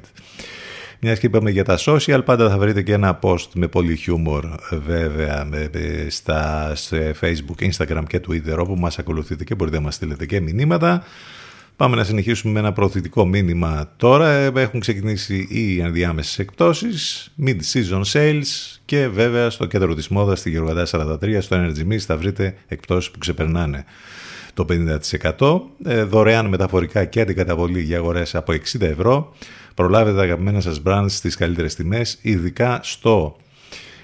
[1.02, 4.46] Μιας και είπαμε για τα social, πάντα θα βρείτε και ένα post με πολύ χιούμορ
[4.86, 9.84] βέβαια με- με- στα σε Facebook, Instagram και Twitter όπου μας ακολουθείτε και μπορείτε να
[9.84, 11.04] μας στείλετε και μηνύματα.
[11.80, 14.30] Πάμε να συνεχίσουμε με ένα προωθητικό μήνυμα τώρα.
[14.30, 20.50] Ε, Έχουν ξεκινήσει οι ενδιάμεσες εκπτώσεις, mid-season sales και βέβαια στο κέντρο της μόδας στη
[20.50, 23.86] Γεωργαντά 43 στο Energy Mix θα βρείτε εκπτώσεις που ξεπερνάνε
[24.54, 24.66] το
[25.40, 25.62] 50%.
[25.86, 29.34] Ε, δωρεάν μεταφορικά και αντικαταβολή για αγορές από 60 ευρώ.
[29.74, 33.36] Προλάβετε τα αγαπημένα σας brands στις καλύτερες τιμές, ειδικά στο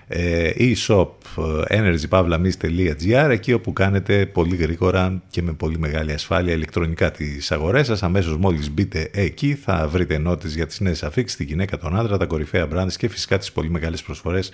[0.07, 1.24] ε, e-shop ε,
[1.69, 8.03] energypavlamis.gr εκεί όπου κάνετε πολύ γρήγορα και με πολύ μεγάλη ασφάλεια ηλεκτρονικά τις αγορές σας
[8.03, 12.17] αμέσως μόλις μπείτε εκεί θα βρείτε ενότητες για τις νέες αφήξεις, τη γυναίκα, τον άντρα,
[12.17, 14.51] τα κορυφαία brands και φυσικά τις πολύ μεγάλες προσφορές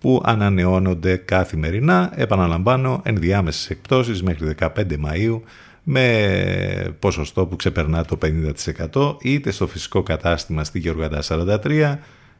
[0.00, 2.12] που ανανεώνονται καθημερινά.
[2.14, 5.40] Επαναλαμβάνω, ενδιάμεσες εκπτώσεις μέχρι 15 Μαΐου
[5.82, 8.18] με ποσοστό που ξεπερνά το
[8.92, 11.98] 50% είτε στο φυσικό κατάστημα στη Γεωργαντά 43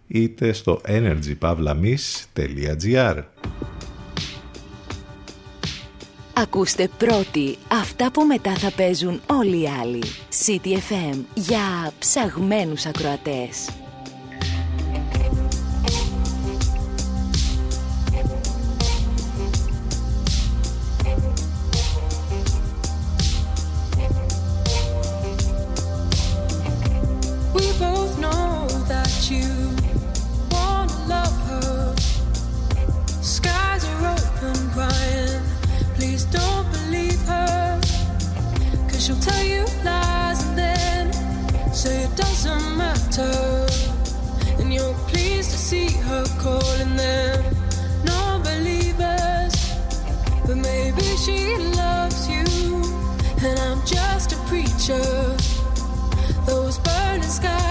[0.09, 3.23] είτε στο energypavlamis.gr
[6.41, 10.03] Ακούστε πρώτοι αυτά που μετά θα παίζουν όλοι οι άλλοι.
[10.47, 13.69] City FM για ψαγμένους ακροατές.
[27.55, 29.58] We both know that you
[39.09, 41.13] she'll tell you lies and then
[41.73, 43.67] say it doesn't matter.
[44.59, 47.43] And you're pleased to see her calling them
[48.05, 49.55] non believers.
[50.47, 52.45] But maybe she loves you,
[53.47, 55.09] and I'm just a preacher.
[56.45, 57.68] Those burning skies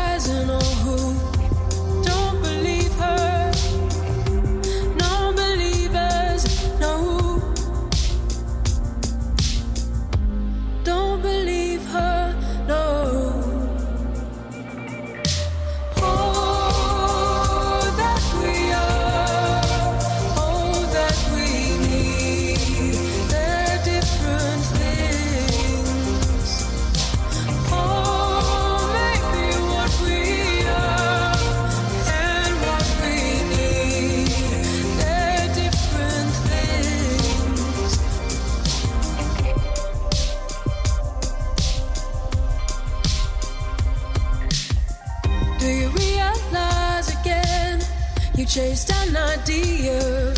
[48.57, 50.33] chased an idea,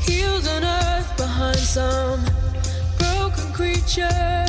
[0.00, 2.20] healed on earth behind some
[2.98, 4.44] broken creature.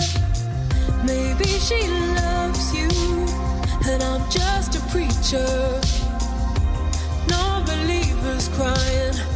[1.06, 2.90] Maybe she loves you,
[3.86, 5.80] and I'm just a preacher.
[7.30, 9.33] No believers crying.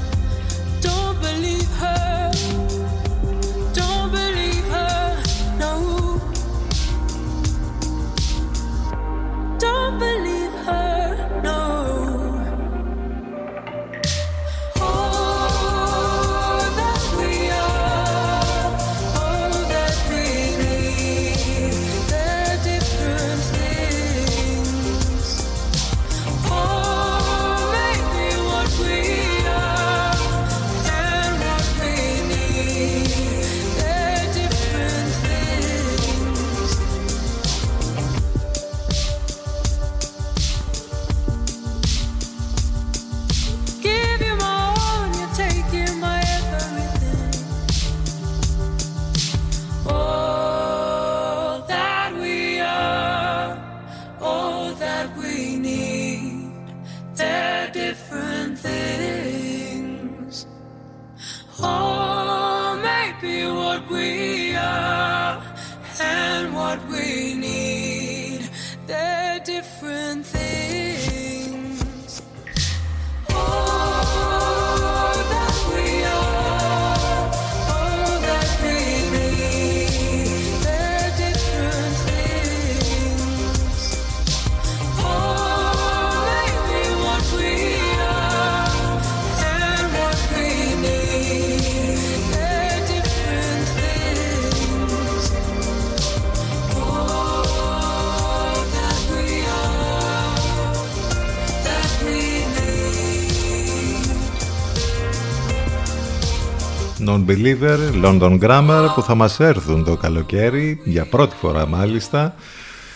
[107.27, 112.35] Non-Believer, London Grammar που θα μας έρθουν το καλοκαίρι για πρώτη φορά μάλιστα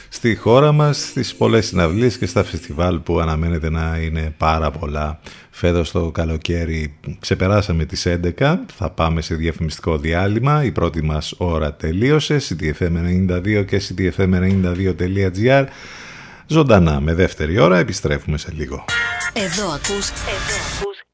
[0.10, 5.20] στη χώρα μας, στις πολλές συναυλίες και στα φεστιβάλ που αναμένεται να είναι πάρα πολλά.
[5.50, 8.08] Φέτος το καλοκαίρι ξεπεράσαμε τις
[8.40, 15.66] 11, θα πάμε σε διαφημιστικό διάλειμμα, η πρώτη μας ώρα τελείωσε, ctfm92 και ctfm92.gr
[16.48, 18.86] Ζωντανά με δεύτερη ώρα επιστρέφουμε σε λίγο.
[19.34, 20.91] Εδώ ακούς, εδώ ακούς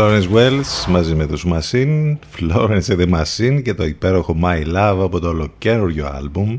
[0.00, 5.00] Florence Wells μαζί με τους Machine, Florence and the Machine και το υπέροχο My Love
[5.02, 6.58] από το ολοκαίριο άλμπουμ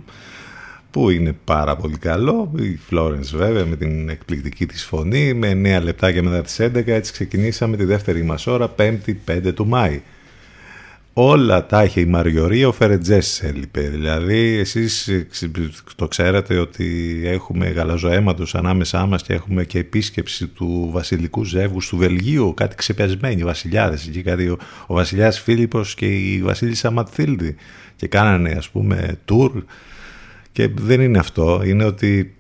[0.92, 2.52] που είναι πάρα πολύ καλό.
[2.60, 7.12] Η Florence βέβαια με την εκπληκτική της φωνή με 9 λεπτάκια μετά τις 11 έτσι
[7.12, 10.02] ξεκινήσαμε τη δεύτερη μας ώρα 5η 5 του Μάη.
[11.22, 13.82] Όλα τα είχε η Μαριωρή, ο Φερετζές έλειπε.
[13.82, 15.50] Δηλαδή εσείς ε, ξε-
[15.96, 21.98] το ξέρετε ότι έχουμε γαλαζοαίματος ανάμεσά μας και έχουμε και επίσκεψη του βασιλικού ζεύγους του
[21.98, 24.08] Βελγίου, κάτι ξεπεσμένοι βασιλιάδες.
[24.08, 24.58] Εκεί κάτι ο,
[24.88, 27.56] ο βασιλιάς Φίλιππος και η βασίλισσα Ματθίλδη.
[27.96, 29.52] Και κάνανε ας πούμε tour.
[30.52, 32.36] Και δεν είναι αυτό, είναι ότι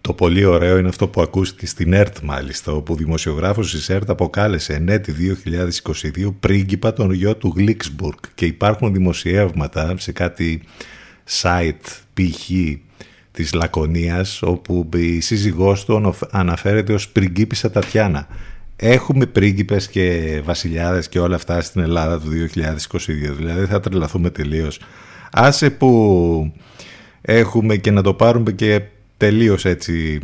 [0.00, 4.10] το πολύ ωραίο είναι αυτό που ακούστηκε στην ΕΡΤ μάλιστα, όπου ο δημοσιογράφος της ΕΡΤ
[4.10, 5.14] αποκάλεσε εν έτη
[6.24, 10.62] 2022 πρίγκιπα τον γιο του Γλίξμπουργκ και υπάρχουν δημοσιεύματα σε κάτι
[11.42, 11.72] site
[12.14, 12.50] π.χ.
[13.30, 18.26] της Λακωνίας όπου η σύζυγός του ανοφ- αναφέρεται ως πριγκίπισσα Τατιάνα.
[18.76, 24.80] Έχουμε πρίγκιπες και βασιλιάδες και όλα αυτά στην Ελλάδα του 2022, δηλαδή θα τρελαθούμε τελείως.
[25.32, 26.52] Άσε που
[27.20, 28.82] έχουμε και να το πάρουμε και
[29.18, 30.20] τελείως έτσι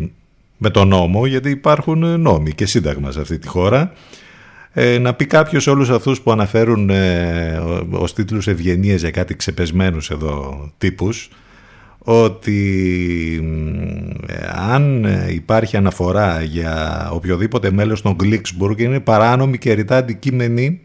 [0.57, 3.93] με τον νόμο, γιατί υπάρχουν νόμοι και σύνταγμα σε αυτή τη χώρα.
[4.73, 10.11] Ε, να πει κάποιος όλους αυτούς που αναφέρουν ε, ως τίτλους ευγενίες για κάτι ξεπεσμένους
[10.11, 11.31] εδώ τύπους,
[11.99, 12.61] ότι
[14.27, 14.35] ε,
[14.73, 20.81] αν ε, υπάρχει αναφορά για οποιοδήποτε μέλος των Γκλίξμπουργκ είναι παράνομη και ρητά αντικείμενη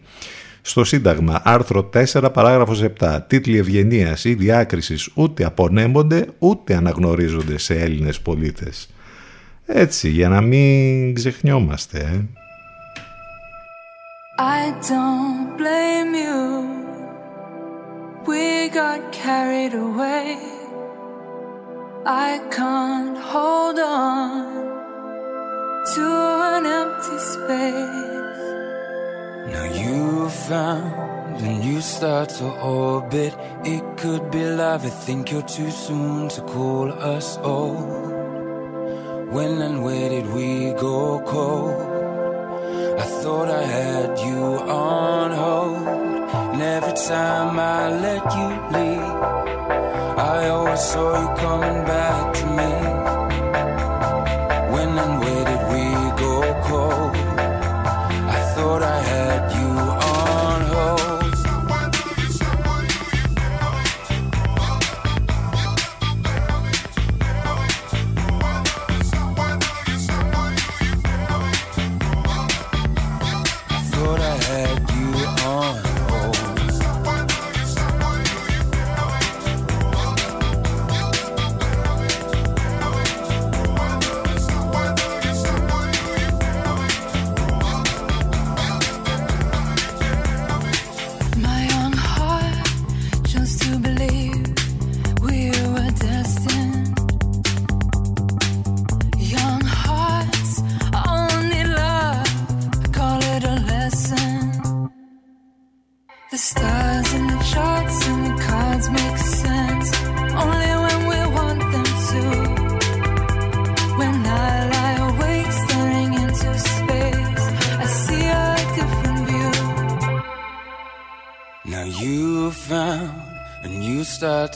[0.62, 3.20] στο Σύνταγμα, άρθρο 4, παράγραφος 7.
[3.28, 8.90] Τίτλοι ευγενίας ή διάκρισης ούτε απονέμονται ούτε αναγνωρίζονται σε Έλληνες πολίτες.
[9.66, 11.98] Έτσι, για να μην ξεχνιόμαστε.
[12.00, 12.26] Ε.
[14.42, 16.40] I don't blame you.
[18.26, 20.38] We got carried away.
[22.06, 24.30] I can't hold on
[25.94, 26.06] to
[26.56, 28.29] an empty space.
[29.48, 33.34] Now you found a new star to orbit.
[33.64, 34.86] It could be love.
[34.86, 38.12] I think you're too soon to call us old.
[39.32, 41.82] When and where did we go cold?
[43.00, 45.88] I thought I had you on hold.
[46.54, 49.18] And every time I let you leave,
[50.20, 52.89] I always saw you coming back to me.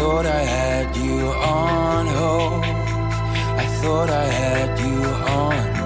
[0.00, 2.64] thought I had you on hold.
[3.64, 4.98] I thought I had you
[5.42, 5.79] on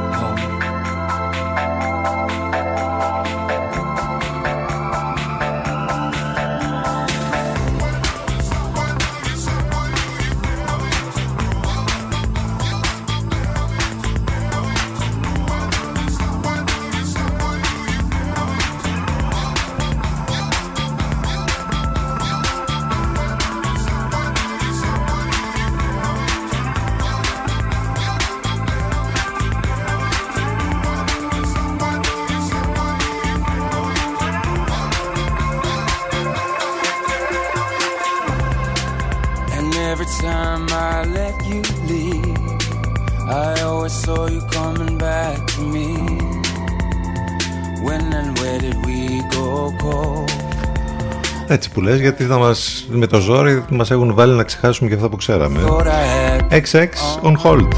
[51.74, 55.08] που λες γιατί θα μας, με το ζόρι μας έχουν βάλει να ξεχάσουμε και αυτά
[55.08, 55.60] που ξέραμε.
[55.66, 56.88] Thought I had XX
[57.22, 57.68] on hold.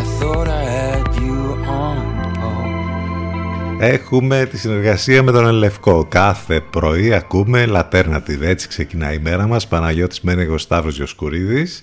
[0.00, 1.38] I thought I had you
[1.80, 1.96] on
[2.40, 3.80] hold.
[3.80, 6.06] Έχουμε τη συνεργασία με τον Ελευκό.
[6.08, 8.40] Κάθε πρωί ακούμε Alternative.
[8.40, 9.66] Έτσι ξεκινάει η μέρα μας.
[9.66, 11.82] Παναγιώτης Μένεγος Σταύρος Διοσκουρίδης.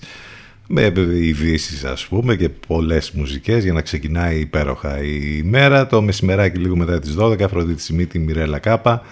[0.66, 5.86] Με ειδήσεις ας πούμε και πολλές μουσικές για να ξεκινάει υπέροχα η μέρα.
[5.86, 7.44] Το μεσημεράκι λίγο μετά τις 12.
[7.44, 9.02] Αφροδίτη Σιμίτη, Μιρέλα Κάπα.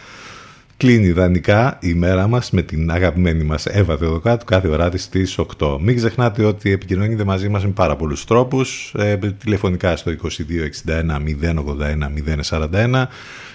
[0.77, 5.79] Κλείνει ιδανικά η μέρα μας με την αγαπημένη μας Εύα Θεοδοκάτου κάθε βράδυ στις 8.
[5.81, 8.95] Μην ξεχνάτε ότι επικοινωνείτε μαζί μας με πάρα πολλούς τρόπους.
[8.99, 12.09] Ε, τηλεφωνικά στο 2261 081
[12.51, 13.07] 041.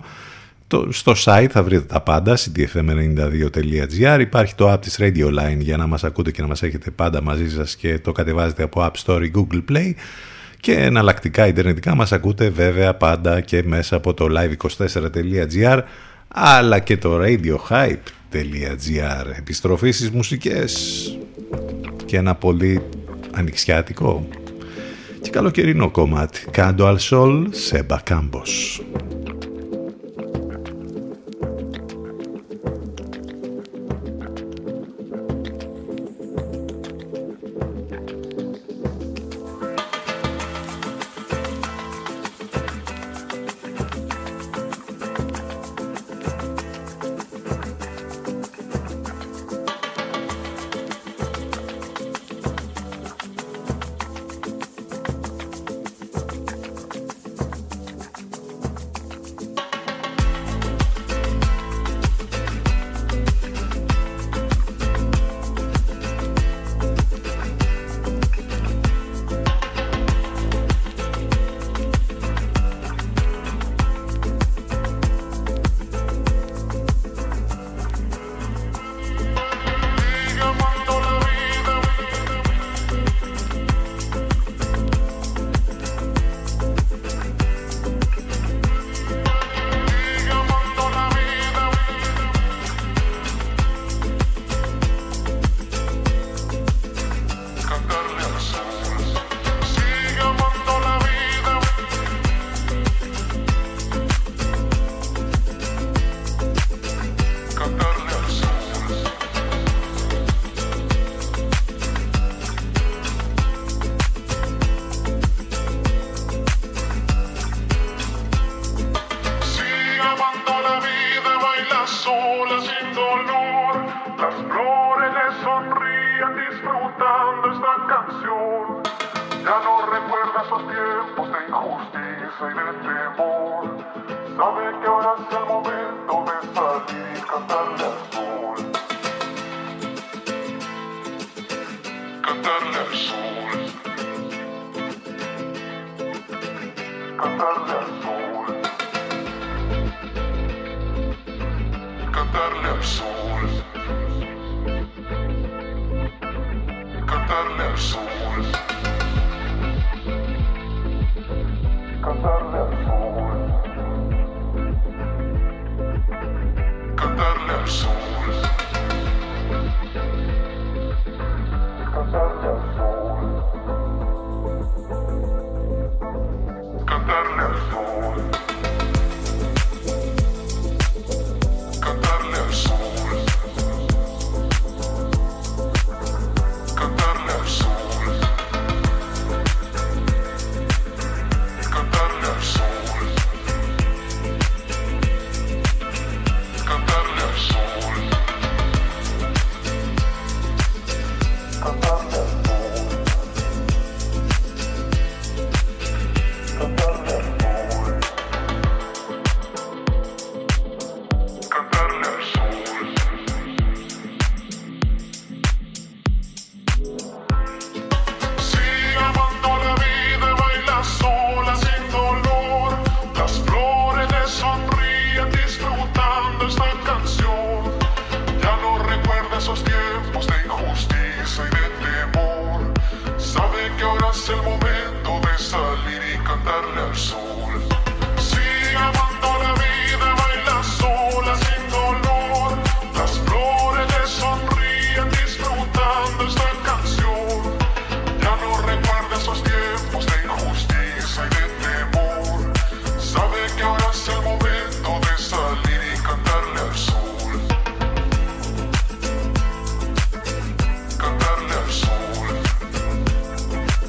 [0.68, 4.18] το, στο site θα βρείτε τα πάντα, cdfm92.gr.
[4.20, 7.22] Υπάρχει το app της Radio Line για να μας ακούτε και να μας έχετε πάντα
[7.22, 9.92] μαζί σας και το κατεβάζετε από App Store ή Google Play.
[10.66, 15.82] Και εναλλακτικά ιντερνετικά μας ακούτε βέβαια πάντα και μέσα από το live24.gr
[16.28, 17.76] αλλά και το radiohype.gr.
[19.38, 21.18] Επιστροφή στις μουσικές
[22.04, 22.82] και ένα πολύ
[23.32, 24.28] ανοιξιάτικο
[25.20, 26.44] και καλοκαιρινό κομμάτι.
[26.50, 28.00] Κάντο al sol, Σέμπα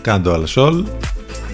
[0.08, 0.84] Κάντο αλσόλ,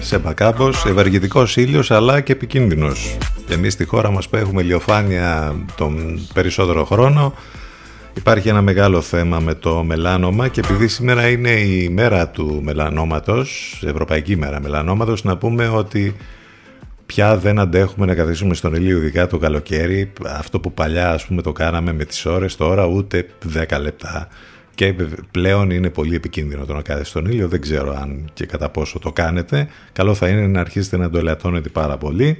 [0.00, 3.16] σε μπακάπος, ευεργετικός ήλιος αλλά και επικίνδυνος.
[3.46, 7.34] Και εμείς στη χώρα μας που έχουμε ηλιοφάνεια τον περισσότερο χρόνο
[8.14, 13.80] υπάρχει ένα μεγάλο θέμα με το μελάνομα και επειδή σήμερα είναι η μέρα του μελανόματος,
[13.86, 16.16] Ευρωπαϊκή μέρα μελανόματος, να πούμε ότι
[17.06, 21.42] πια δεν αντέχουμε να καθίσουμε στον ηλίο ειδικά το καλοκαίρι αυτό που παλιά ας πούμε
[21.42, 23.26] το κάναμε με τις ώρες τώρα ούτε
[23.70, 24.28] 10 λεπτά
[24.74, 24.94] και
[25.30, 28.98] πλέον είναι πολύ επικίνδυνο το να κάθεστε στον ήλιο δεν ξέρω αν και κατά πόσο
[28.98, 29.68] το κάνετε.
[29.92, 32.38] Καλό θα είναι να αρχίσετε να το ελαττώνετε πάρα πολύ.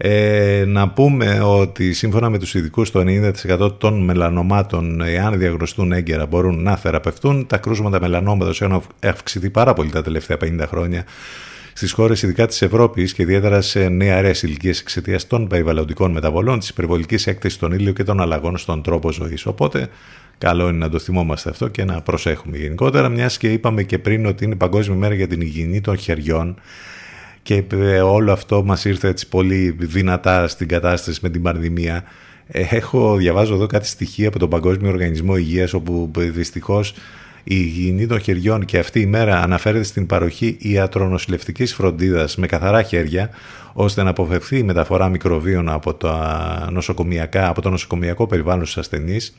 [0.00, 3.04] Ε, να πούμε ότι σύμφωνα με τους ειδικούς το
[3.48, 7.46] 90% των μελανομάτων εάν διαγνωστούν έγκαιρα μπορούν να θεραπευτούν.
[7.46, 11.04] Τα κρούσματα μελανόματος έχουν αυξηθεί πάρα πολύ τα τελευταία 50 χρόνια
[11.78, 16.68] στις χώρες ειδικά της Ευρώπης και ιδιαίτερα σε νεαρές ηλικίες εξαιτίας των περιβαλλοντικών μεταβολών, της
[16.68, 19.46] υπερβολικής έκθεσης στον ήλιο και των αλλαγών στον τρόπο ζωής.
[19.46, 19.88] Οπότε,
[20.38, 24.26] καλό είναι να το θυμόμαστε αυτό και να προσέχουμε γενικότερα, μιας και είπαμε και πριν
[24.26, 26.56] ότι είναι Παγκόσμια Μέρα για την Υγιεινή των Χεριών
[27.42, 32.04] και ε, όλο αυτό μας ήρθε έτσι πολύ δυνατά στην κατάσταση με την πανδημία.
[32.46, 36.94] Ε, Έχω, διαβάζω εδώ κάτι στοιχεία από τον Παγκόσμιο Οργανισμό Υγείας όπου ε, δυστυχώς
[37.44, 42.82] η υγιεινή των χεριών και αυτή η μέρα αναφέρεται στην παροχή ιατρονοσηλευτικής φροντίδας με καθαρά
[42.82, 43.30] χέρια
[43.72, 49.36] ώστε να αποφευθεί η μεταφορά μικροβίων από, τα νοσοκομιακά, από το νοσοκομιακό περιβάλλον στους ασθενείς.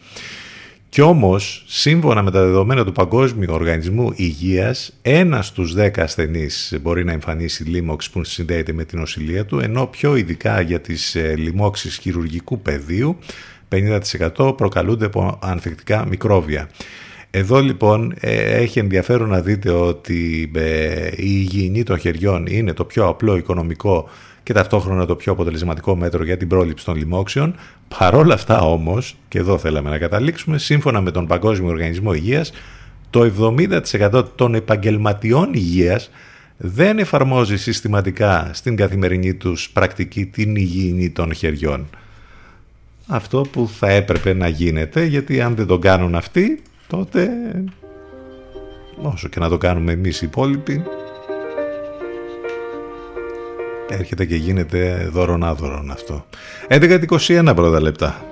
[0.89, 7.03] Κι όμως, σύμφωνα με τα δεδομένα του Παγκόσμιου Οργανισμού Υγείας, ένας στους 10 ασθενείς μπορεί
[7.03, 11.35] να εμφανίσει λίμωξη που συνδέεται με την οσυλία του, ενώ πιο ειδικά για τις ε,
[11.37, 13.17] λοιμώξεις χειρουργικού πεδίου,
[14.37, 16.69] 50% προκαλούνται από ανθεκτικά μικρόβια.
[17.31, 22.85] Εδώ λοιπόν ε, έχει ενδιαφέρον να δείτε ότι ε, η υγιεινή των χεριών είναι το
[22.85, 24.09] πιο απλό οικονομικό
[24.49, 27.55] και ταυτόχρονα το πιο αποτελεσματικό μέτρο για την πρόληψη των λοιμόξεων.
[27.97, 32.51] Παρόλα αυτά όμως, και εδώ θέλαμε να καταλήξουμε, σύμφωνα με τον Παγκόσμιο Οργανισμό Υγείας,
[33.09, 36.09] το 70% των επαγγελματιών υγείας
[36.57, 41.89] δεν εφαρμόζει συστηματικά στην καθημερινή τους πρακτική την υγιεινή των χεριών.
[43.07, 47.29] Αυτό που θα έπρεπε να γίνεται, γιατί αν δεν το κάνουν αυτοί, τότε
[49.01, 50.83] όσο και να το κάνουμε εμείς οι υπόλοιποι,
[53.89, 56.25] έρχεται και γίνεται δωρονάδωρον αυτό.
[56.67, 58.28] 11-21 πρώτα λεπτά.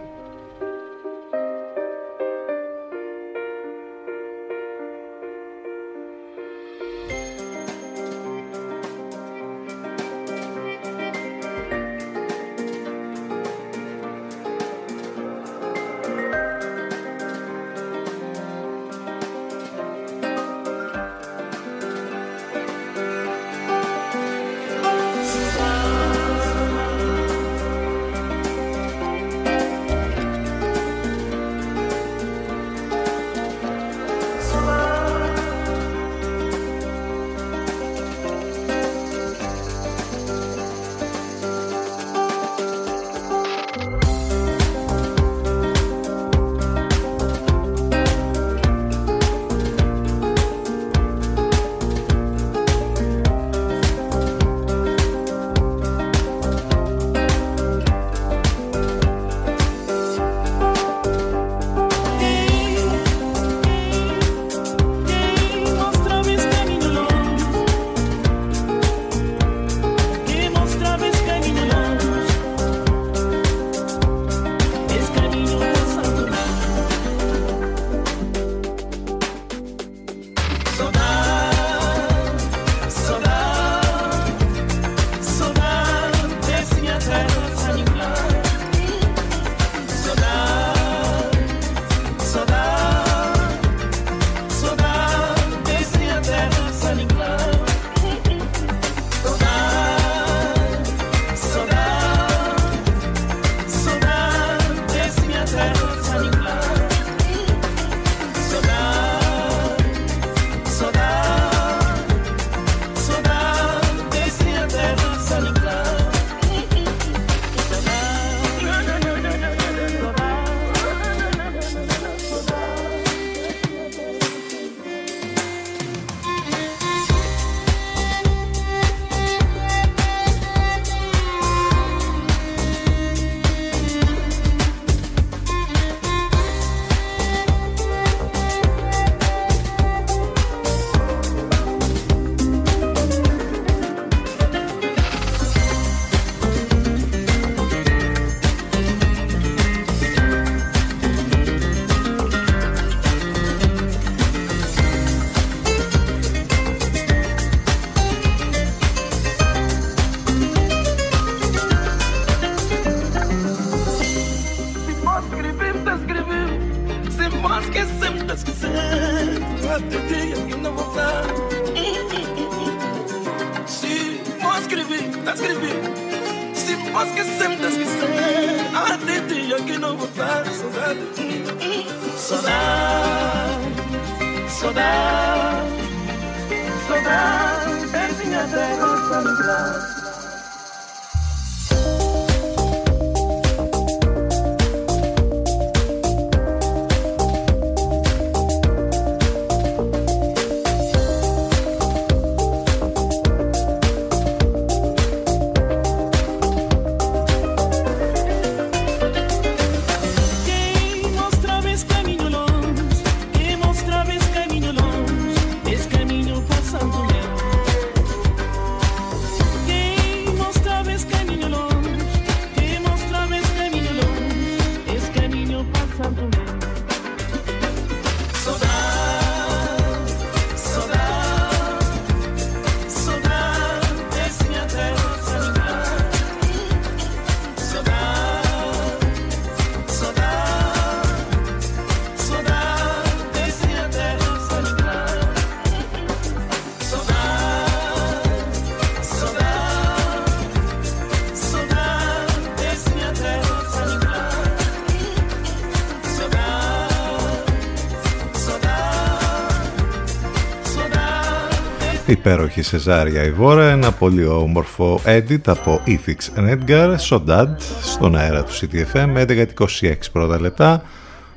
[262.08, 267.47] Υπέροχη Σεζάρια η Βόρα, ένα πολύ όμορφο edit από Ethics and Edgar, Sodad,
[267.82, 270.84] στον αέρα του CTFM, 11.26 πρώτα λεπτά.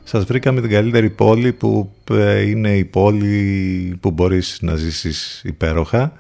[0.05, 6.13] Σας βρήκαμε την καλύτερη πόλη που ε, είναι η πόλη που μπορείς να ζήσεις υπέροχα.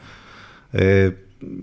[0.70, 1.08] Ε,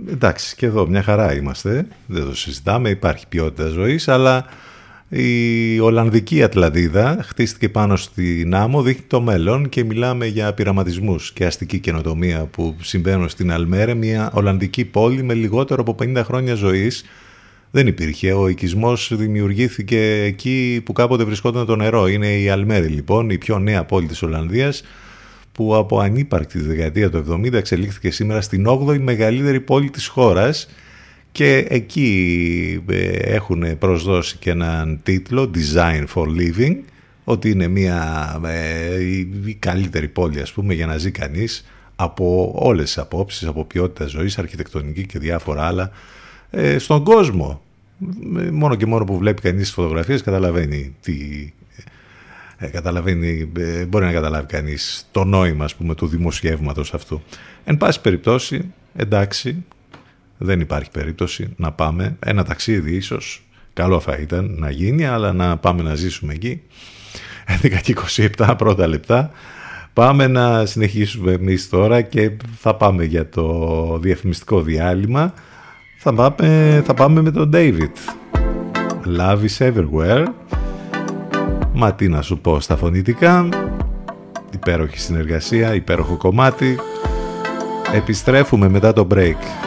[0.09, 4.45] εντάξει, και εδώ μια χαρά είμαστε, δεν το συζητάμε, υπάρχει ποιότητα ζωής, αλλά
[5.09, 11.45] η Ολλανδική Ατλαντίδα χτίστηκε πάνω στην άμμο, δείχνει το μέλλον και μιλάμε για πειραματισμούς και
[11.45, 17.03] αστική καινοτομία που συμβαίνουν στην Αλμέρε, μια Ολλανδική πόλη με λιγότερο από 50 χρόνια ζωής.
[17.71, 18.33] Δεν υπήρχε.
[18.33, 22.07] Ο οικισμός δημιουργήθηκε εκεί που κάποτε βρισκόταν το νερό.
[22.07, 24.83] Είναι η Αλμέρη λοιπόν, η πιο νέα πόλη της Ολλανδίας
[25.51, 30.67] που από ανύπαρκτη τη δεκαετία του 70 εξελίχθηκε σήμερα στην 8η μεγαλύτερη πόλη της χώρας
[31.37, 36.75] και εκεί ε, έχουν προσδώσει και έναν τίτλο Design for Living
[37.23, 41.65] ότι είναι μια ε, η, η καλύτερη πόλη ας πούμε για να ζει κανείς
[41.95, 45.91] από όλες τις απόψεις, από ποιότητα ζωής, αρχιτεκτονική και διάφορα άλλα
[46.49, 47.61] ε, στον κόσμο.
[48.37, 51.13] Ε, Μόνο και μόνο που βλέπει κανείς τις φωτογραφίες καταλαβαίνει τι,
[52.57, 57.21] ε, καταλαβαίνει, ε, μπορεί να καταλάβει κανείς το νόημα ας πούμε, του δημοσιεύματος αυτού.
[57.63, 59.65] Εν πάση περιπτώσει, εντάξει,
[60.37, 62.15] δεν υπάρχει περίπτωση να πάμε.
[62.19, 63.41] Ένα ταξίδι ίσως,
[63.73, 66.61] καλό θα ήταν να γίνει, αλλά να πάμε να ζήσουμε εκεί.
[67.61, 67.95] 11 και
[68.37, 69.31] 27 πρώτα λεπτά.
[69.93, 75.33] Πάμε να συνεχίσουμε εμείς τώρα και θα πάμε για το διαφημιστικό διάλειμμα.
[75.97, 77.91] Θα πάμε, θα πάμε με τον David.
[79.17, 80.25] Love is everywhere.
[81.73, 83.49] Μα τι να σου πω στα φωνητικά.
[84.53, 86.79] Υπέροχη συνεργασία, υπέροχο κομμάτι.
[87.93, 89.66] Επιστρέφουμε μετά το break.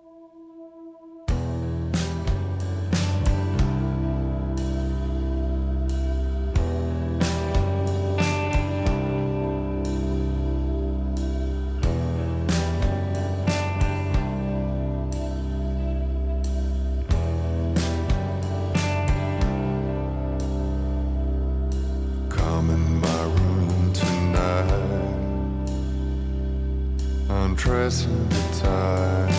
[27.61, 28.35] pressing the
[28.65, 29.29] timeline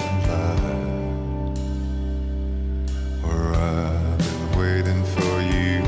[3.21, 5.83] where I've been waiting for you.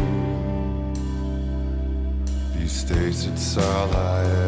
[2.59, 4.44] These days it's all I am.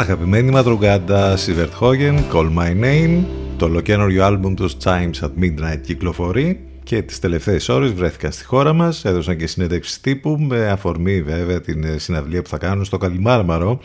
[0.00, 3.24] αγαπημένη Ματρογκάντα, Σιβερτχόγεν, Call My Name,
[3.56, 8.72] το ολοκένωριο άλμπουμ τους Times at Midnight κυκλοφορεί και τις τελευταίες ώρες βρέθηκαν στη χώρα
[8.72, 12.98] μας, έδωσαν και συνέντευξη τύπου με αφορμή βέβαια την ε, συναυλία που θα κάνουν στο
[12.98, 13.80] Καλιμάρμαρο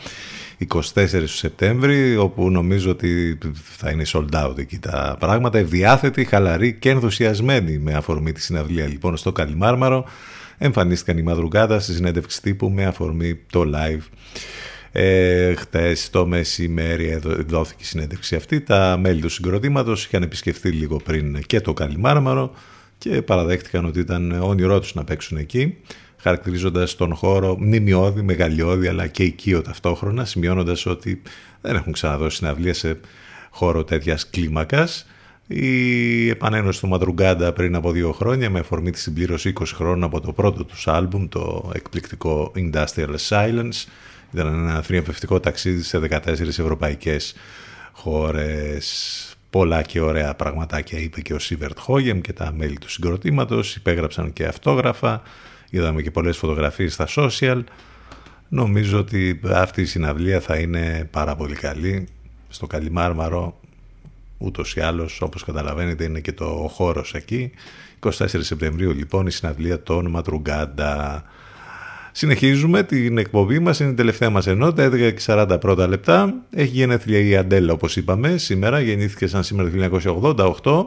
[0.74, 0.80] 24
[1.10, 3.38] του Σεπτέμβρη, όπου νομίζω ότι
[3.76, 8.86] θα είναι sold out εκεί τα πράγματα, ευδιάθετη, χαλαρή και ενθουσιασμένη με αφορμή τη συναυλία
[8.86, 10.04] λοιπόν στο Καλιμάρμαρο.
[10.58, 14.02] Εμφανίστηκαν οι Μαδρουγκάτα στη συνέντευξη τύπου με αφορμή το live
[14.98, 18.60] ε, χτες το μεσημέρι δόθηκε η συνέντευξη αυτή.
[18.60, 22.54] Τα μέλη του συγκροτήματος είχαν επισκεφθεί λίγο πριν και το Καλιμάρμαρο
[22.98, 25.76] και παραδέχτηκαν ότι ήταν όνειρό τους να παίξουν εκεί
[26.16, 31.22] χαρακτηρίζοντας τον χώρο μνημειώδη, μεγαλειώδη αλλά και οικείο ταυτόχρονα, σημειώνοντας ότι
[31.60, 33.00] δεν έχουν ξαναδώσει συναυλία σε
[33.50, 35.06] χώρο τέτοιας κλίμακας.
[35.46, 40.20] Η επανένωση του Μαντρουγκάντα πριν από δύο χρόνια με αφορμή τη συμπλήρωση 20 χρόνων από
[40.20, 43.84] το πρώτο τους άλμπουμ, το εκπληκτικό Industrial Silence,
[44.32, 47.34] ήταν ένα θριαμβευτικό ταξίδι σε 14 ευρωπαϊκές
[47.92, 49.30] χώρες.
[49.50, 53.76] Πολλά και ωραία πραγματάκια είπε και ο Σίβερτ Χόγεμ και τα μέλη του συγκροτήματος.
[53.76, 55.22] Υπέγραψαν και αυτόγραφα.
[55.70, 57.62] Είδαμε και πολλές φωτογραφίες στα social.
[58.48, 62.08] Νομίζω ότι αυτή η συναυλία θα είναι πάρα πολύ καλή.
[62.48, 63.60] Στο Καλιμάρμαρο
[64.38, 67.50] ούτως ή άλλως όπως καταλαβαίνετε είναι και το χώρος εκεί
[68.00, 71.24] 24 Σεπτεμβρίου λοιπόν η συναυλία των Ματρουγκάντα
[72.18, 76.34] Συνεχίζουμε την εκπομπή μας, είναι η τελευταία μας ενότητα, 11 και 40 πρώτα λεπτά.
[76.50, 79.76] Έχει γενέθλια η Αντέλα όπως είπαμε σήμερα, γεννήθηκε σαν σήμερα το
[80.64, 80.86] 1988.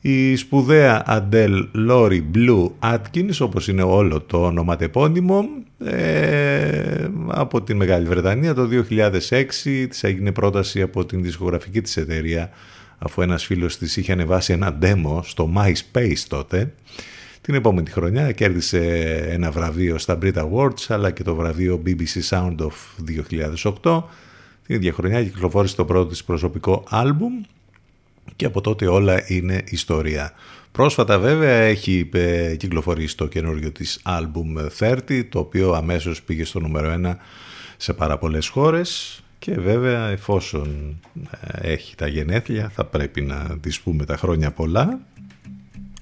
[0.00, 5.48] Η σπουδαία Αντέλ Λόρι Μπλου Άτκινς, όπως είναι όλο το ονοματεπώνυμο,
[5.84, 12.50] ε, από τη Μεγάλη Βρετανία το 2006 της έγινε πρόταση από την δισκογραφική της εταιρεία
[12.98, 16.72] αφού ένας φίλος της είχε ανεβάσει ένα demo στο MySpace τότε
[17.42, 18.78] την επόμενη χρονιά κέρδισε
[19.28, 22.72] ένα βραβείο στα Brit Awards αλλά και το βραβείο BBC Sound of
[23.82, 24.02] 2008
[24.66, 27.40] την ίδια χρονιά κυκλοφόρησε το πρώτο της προσωπικό άλμπουμ
[28.36, 30.32] και από τότε όλα είναι ιστορία.
[30.72, 36.60] Πρόσφατα βέβαια έχει ε, κυκλοφορήσει το καινούριο της άλμπουμ 30 το οποίο αμέσως πήγε στο
[36.60, 37.14] νούμερο 1
[37.76, 39.22] σε πάρα πολλές χώρες.
[39.38, 40.96] Και βέβαια εφόσον
[41.40, 45.00] ε, έχει τα γενέθλια θα πρέπει να της πούμε τα χρόνια πολλά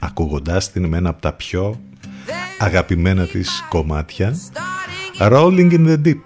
[0.00, 1.80] ακούγοντάς την με ένα από τα πιο
[2.58, 4.34] αγαπημένα της κομμάτια
[5.18, 6.22] Rolling in the Deep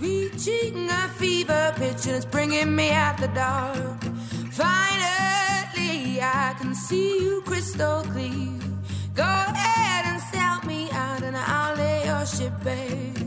[0.00, 4.00] Reaching a fever pitch and it's bringing me out the dark.
[4.62, 8.52] Finally, I can see you crystal clear.
[9.22, 13.17] Go ahead and sell me out, and I'll lay your ship bare.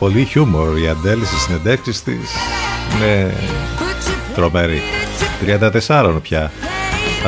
[0.00, 2.30] Πολύ χιούμορ η Αντέλ στις συνεντεύξεις της.
[2.96, 3.34] Είναι
[4.34, 4.80] τρομερή.
[5.88, 6.50] 34 πια.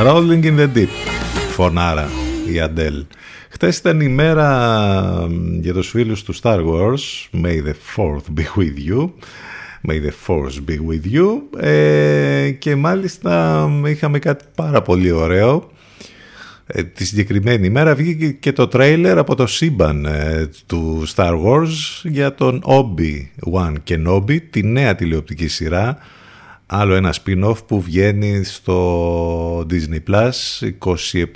[0.06, 0.88] Rolling in the Deep.
[1.50, 2.08] Φωνάρα
[2.52, 3.04] η Αντέλ.
[3.48, 5.28] Χτες ήταν η μέρα
[5.60, 7.28] για τους φίλους του Star Wars.
[7.42, 9.10] May the 4th be with you.
[9.88, 11.60] May the force be with you.
[11.66, 15.54] Ε, και μάλιστα είχαμε κάτι πάρα πολύ ωραίο.
[15.54, 15.81] ε,
[16.94, 21.68] τη συγκεκριμένη ημέρα βγήκε και το τρέιλερ από το σύμπαν ε, του Star Wars
[22.02, 25.98] για τον Obi-Wan Kenobi, τη νέα τηλεοπτική σειρά.
[26.66, 30.30] Άλλο ένα spin-off που βγαίνει στο Disney Plus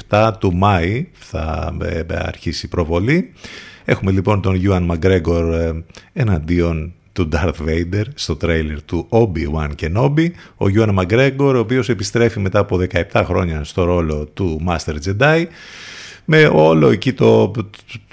[0.09, 3.33] 27 του Μάη θα ε, αρχίσει η προβολή.
[3.85, 5.73] Έχουμε λοιπόν τον Ewan McGregor ε,
[6.13, 10.31] εναντίον του Darth Vader στο τρέιλερ του Obi-Wan Kenobi.
[10.57, 12.81] Ο Ewan McGregor, ο οποίος επιστρέφει μετά από
[13.13, 15.45] 17 χρόνια στο ρόλο του Master Jedi,
[16.25, 17.53] με όλο εκεί το,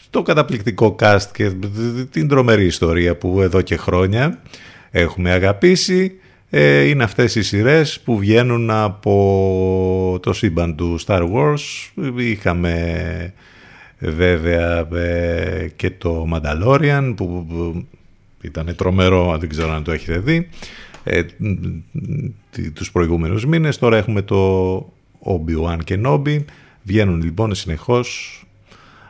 [0.10, 1.52] το καταπληκτικό cast και
[2.12, 4.42] την τρομερή ιστορία που εδώ και χρόνια
[4.92, 6.12] έχουμε αγαπήσει.
[6.50, 11.92] Ε, είναι αυτές οι σειρές που βγαίνουν από το σύμπαν του Star Wars.
[12.18, 13.34] Είχαμε
[14.00, 17.46] βέβαια ε, και το Mandalorian που
[18.44, 20.50] ήταν τρομερό, δεν ξέρω αν το έχετε δει,
[21.04, 21.22] ε,
[22.74, 23.78] τους προηγούμενους μήνες.
[23.78, 24.76] Τώρα έχουμε το
[25.26, 26.44] Obi-Wan και Nobi.
[26.84, 28.38] Βγαίνουν λοιπόν συνεχώς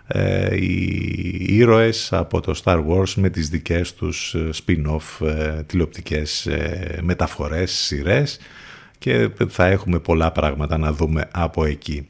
[0.08, 6.46] ε, οι ήρωες από το Star Wars με τις δικές τους ε, spin-off ε, τηλεοπτικές
[6.46, 8.40] ε, μεταφορές, σειρές
[8.98, 12.08] και θα έχουμε πολλά πράγματα να δούμε από εκεί.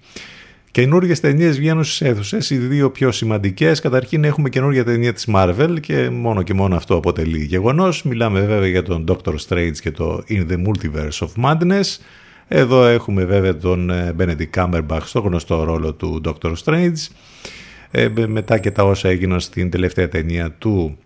[0.74, 2.50] Καινούργιες ταινίες βγαίνουν στις αίθουσες.
[2.50, 3.80] Οι δύο πιο σημαντικές.
[3.80, 8.04] Καταρχήν έχουμε καινούργια ταινία της Marvel και μόνο και μόνο αυτό αποτελεί γεγονός.
[8.04, 11.98] Μιλάμε βέβαια για τον Doctor Strange και το In the Multiverse of Madness.
[12.48, 17.08] Εδώ έχουμε βέβαια τον ε, Benedict Cumberbatch στο γνωστό ρόλο του Doctor Strange.
[17.92, 20.98] Ε, μετά και τα όσα έγιναν στην τελευταία ταινία του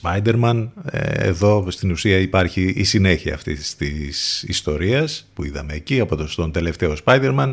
[0.00, 0.68] Spider-Man.
[0.90, 6.52] Ε, εδώ στην ουσία υπάρχει η συνέχεια αυτής της ιστορίας που είδαμε εκεί από τον
[6.52, 7.52] τελευταίο Spider-Man.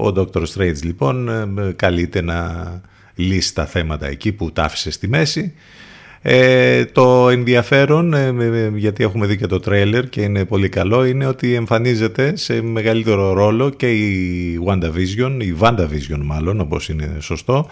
[0.00, 0.42] Ο Dr.
[0.54, 2.80] Strange λοιπόν ε, καλείται να
[3.14, 5.54] λύσει τα θέματα εκεί που τα άφησε στη μέση.
[6.22, 11.26] Ε, το ενδιαφέρον, ε, γιατί έχουμε δει και το τρέλερ και είναι πολύ καλό, είναι
[11.26, 17.70] ότι εμφανίζεται σε μεγαλύτερο ρόλο και η WandaVision, η WandaVision μάλλον, όπως είναι σωστό,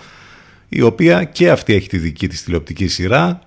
[0.69, 3.41] η οποία και αυτή έχει τη δική της τηλεοπτική σειρά,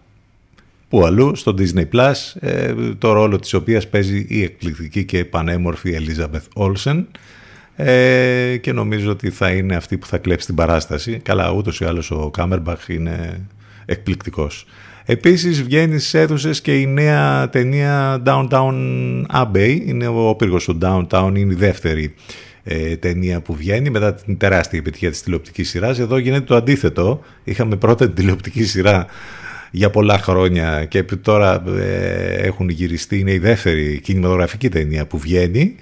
[0.89, 5.97] που αλλού στο Disney Plus, ε, το ρόλο της οποίας παίζει η εκπληκτική και πανέμορφη
[5.99, 7.03] Elizabeth Olsen,
[7.81, 11.19] ε, και νομίζω ότι θα είναι αυτή που θα κλέψει την παράσταση.
[11.23, 13.45] Καλά, ούτως ή άλλως ο Κάμερμπαχ είναι
[13.85, 14.65] εκπληκτικός.
[15.05, 18.73] Επίσης βγαίνει στις αίθουσες και η νέα ταινία Downtown
[19.33, 22.13] Abbey, είναι ο πύργος του Downtown, είναι η δεύτερη
[22.63, 25.99] ε, ταινία που βγαίνει μετά την τεράστια επιτυχία της τηλεοπτικής σειράς.
[25.99, 27.21] Εδώ γίνεται το αντίθετο.
[27.43, 29.05] Είχαμε πρώτα την τηλεοπτική σειρά
[29.71, 35.75] για πολλά χρόνια και τώρα ε, έχουν γυριστεί, είναι η δεύτερη κινηματογραφική ταινία που βγαίνει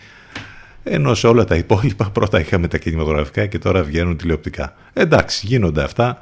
[0.89, 4.73] ενώ σε όλα τα υπόλοιπα πρώτα είχαμε τα κινηματογραφικά και τώρα βγαίνουν τηλεοπτικά.
[4.93, 6.21] Εντάξει, γίνονται αυτά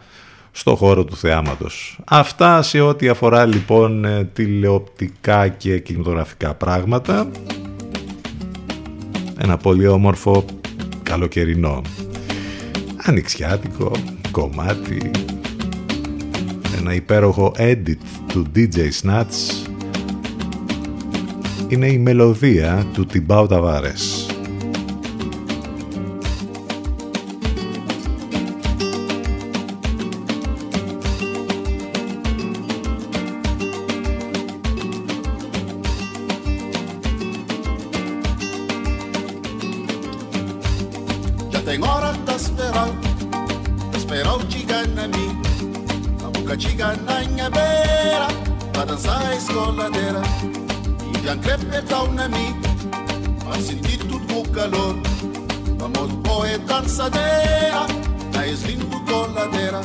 [0.51, 1.99] στο χώρο του θεάματος.
[2.05, 7.31] Αυτά σε ό,τι αφορά λοιπόν ε, τηλεοπτικά και κινηματογραφικά πράγματα.
[9.37, 10.45] Ένα πολύ όμορφο
[11.03, 11.81] καλοκαιρινό
[13.05, 13.91] ανοιξιάτικο
[14.31, 15.11] κομμάτι
[16.85, 17.97] ένα υπέροχο edit
[18.27, 19.67] του DJ Snatch
[21.67, 24.24] είναι η μελωδία του Τιμπάου Ταβάρες.
[41.75, 42.87] Senhora da Esperal,
[43.93, 46.25] o Esperal mi.
[46.25, 48.27] a boca tigana minha beira,
[48.71, 50.21] pra dançar a escoladeira,
[51.13, 52.55] e de ancrepe tal na mim,
[53.43, 54.95] pra sentir tudo o calor,
[55.77, 57.87] vamos poeta dançadeira,
[58.33, 59.81] na eslindo coladeira.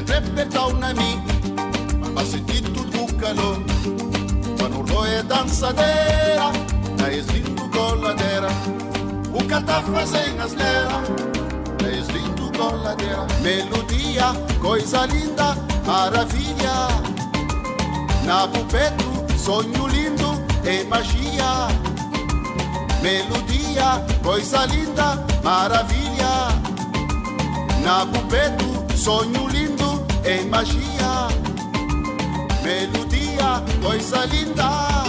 [0.00, 1.20] E já crepe da una mi,
[2.14, 3.62] pra sentir tudo o calor.
[4.58, 6.50] Quando roe dançadeira,
[6.98, 8.48] na eslindo coladeira.
[9.34, 11.02] O que tá fazendo asneira,
[11.82, 13.26] na eslindo coladeira.
[13.42, 15.54] Melodia, coisa linda,
[15.84, 16.88] maravilha.
[18.24, 19.04] Na pupeto,
[19.38, 21.68] sonho lindo e magia.
[23.02, 26.48] Melodia, coisa linda, maravilha.
[27.84, 29.69] Na pupeto, sonho lindo
[30.24, 31.28] e magia.
[32.62, 34.99] Melodia, coisa linda.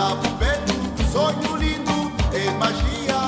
[0.00, 0.74] Na bupeto,
[1.12, 1.96] sonho lindo
[2.32, 3.20] é magia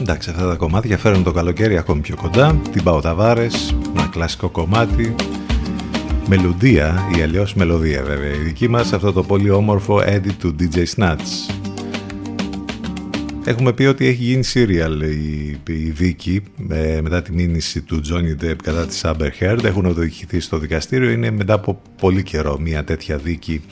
[0.00, 2.60] Εντάξει, αυτά τα κομμάτια φέρνουν το καλοκαίρι ακόμη πιο κοντά.
[2.72, 5.14] Την Πάο Ταβάρες, ένα κλασικό κομμάτι.
[6.26, 8.34] Μελουδία ή αλλιώς μελωδία βέβαια.
[8.34, 11.59] Η δική μας αυτό το πολύ όμορφο edit του DJ Snatch.
[13.50, 18.44] Έχουμε πει ότι έχει γίνει serial η, η δίκη ε, μετά τη μήνυση του Johnny
[18.44, 19.64] Depp κατά της Amber Heard.
[19.64, 21.10] Έχουν οδηγηθεί στο δικαστήριο.
[21.10, 23.62] Είναι μετά από πολύ καιρό μια τέτοια δίκη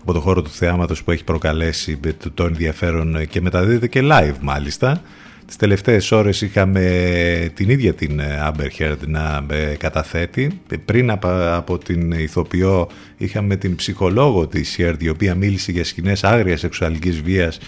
[0.00, 2.00] από το χώρο του θεάματος που έχει προκαλέσει
[2.34, 5.02] το ενδιαφέρον και μεταδίδεται και live μάλιστα.
[5.46, 10.60] Τις τελευταίες ώρες είχαμε την ίδια την Amber Heard να ε, καταθέτει.
[10.84, 16.24] Πριν από, από την ηθοποιό είχαμε την ψυχολόγο της Heard η οποία μίλησε για σκηνές
[16.24, 17.58] άγριας σεξουαλικής βίας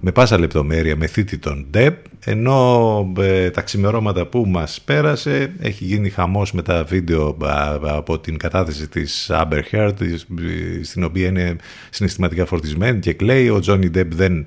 [0.00, 5.84] με πάσα λεπτομέρεια με θήτη τον Ντεπ ενώ ε, τα ξημερώματα που μας πέρασε έχει
[5.84, 10.26] γίνει χαμός με τα βίντεο α, από την κατάθεση της Amber Heard της-
[10.82, 11.56] στην οποία είναι
[11.90, 14.46] συναισθηματικά φορτισμένη και κλαίει ο Johnny Depp δεν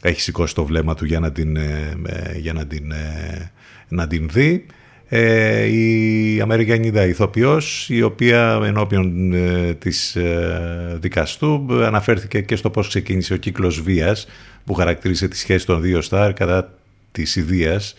[0.00, 3.50] έχει σηκώσει το βλέμμα του για να την, ε, ε, για να την, ε,
[3.88, 4.66] να την δει.
[5.08, 12.88] Ε, η Αμερικανίδα ηθοποιός η οποία ενώπιον ε, της ε, δικαστού αναφέρθηκε και στο πώς
[12.88, 14.26] ξεκίνησε ο κύκλος βίας
[14.64, 16.74] που χαρακτήρισε τη σχέση των δύο στάρ κατά
[17.12, 17.94] της ιδείας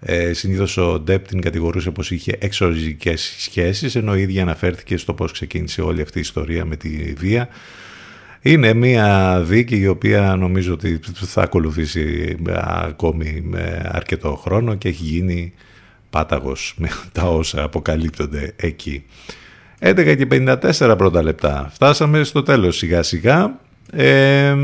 [0.00, 5.14] ε, συνήθως ο Ντέπ την κατηγορούσε πως είχε εξοριζικές σχέσεις ενώ η ίδια αναφέρθηκε στο
[5.14, 7.48] πώς ξεκίνησε όλη αυτή η ιστορία με τη βία
[8.42, 15.02] είναι μια δίκη η οποία νομίζω ότι θα ακολουθήσει ακόμη με αρκετό χρόνο και έχει
[15.02, 15.52] γίνει
[16.10, 19.04] πάταγος με τα όσα αποκαλύπτονται εκεί.
[19.80, 20.26] 11 και
[20.80, 21.70] 54 πρώτα λεπτά.
[21.72, 23.58] Φτάσαμε στο τέλος σιγά σιγά.
[23.92, 24.56] Ε,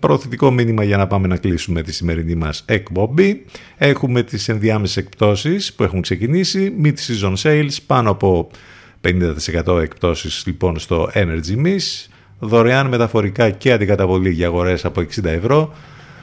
[0.00, 3.44] προωθητικό μήνυμα για να πάμε να κλείσουμε τη σημερινή μας εκπομπή.
[3.76, 6.72] Έχουμε τις ενδιάμεσες εκπτώσεις που έχουν ξεκινήσει.
[6.82, 8.50] Mid-season sales πάνω από
[9.66, 12.08] 50% εκπτώσεις λοιπόν στο Energy Miss.
[12.38, 15.74] Δωρεάν μεταφορικά και αντικαταβολή για αγορές από 60 ευρώ.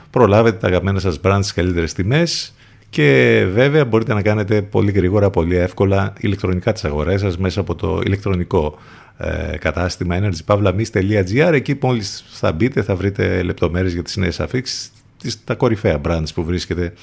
[0.10, 2.54] Προλάβετε τα αγαπημένα σας brands στις καλύτερες τιμές.
[2.90, 7.76] Και βέβαια μπορείτε να κάνετε πολύ γρήγορα, πολύ εύκολα ηλεκτρονικά τις αγορές σας μέσα από
[7.76, 8.78] το ηλεκτρονικό
[9.18, 14.92] ε, κατάστημα energypavlamis.gr Εκεί μόλις θα μπείτε θα βρείτε λεπτομέρειες για τις νέες αφήξεις,
[15.22, 16.94] τις, τα κορυφαία brands που βρίσκεται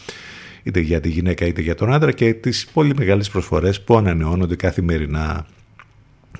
[0.63, 4.57] είτε για τη γυναίκα είτε για τον άντρα και τις πολύ μεγάλες προσφορές που ανανεώνονται
[4.57, 5.47] καθημερινά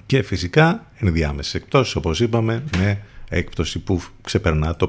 [0.07, 4.89] και φυσικά ενδιάμεσες εκτός όπως είπαμε με έκπτωση που ξεπερνά το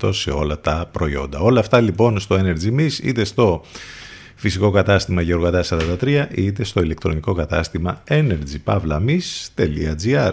[0.00, 1.38] 50% σε όλα τα προϊόντα.
[1.38, 3.64] Όλα αυτά λοιπόν στο Energy Miss είτε στο
[4.44, 5.72] φυσικό κατάστημα Γεωργαντάς
[6.02, 10.32] 43 είτε στο ηλεκτρονικό κατάστημα energypavlamis.gr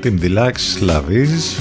[0.00, 1.56] Την δειλάξη λαβίζει,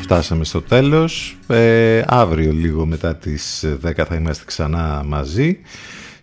[0.00, 1.36] φτάσαμε στο τέλος.
[1.46, 5.58] Ε, αύριο, λίγο μετά τις δέκα, θα είμαστε ξανά μαζί.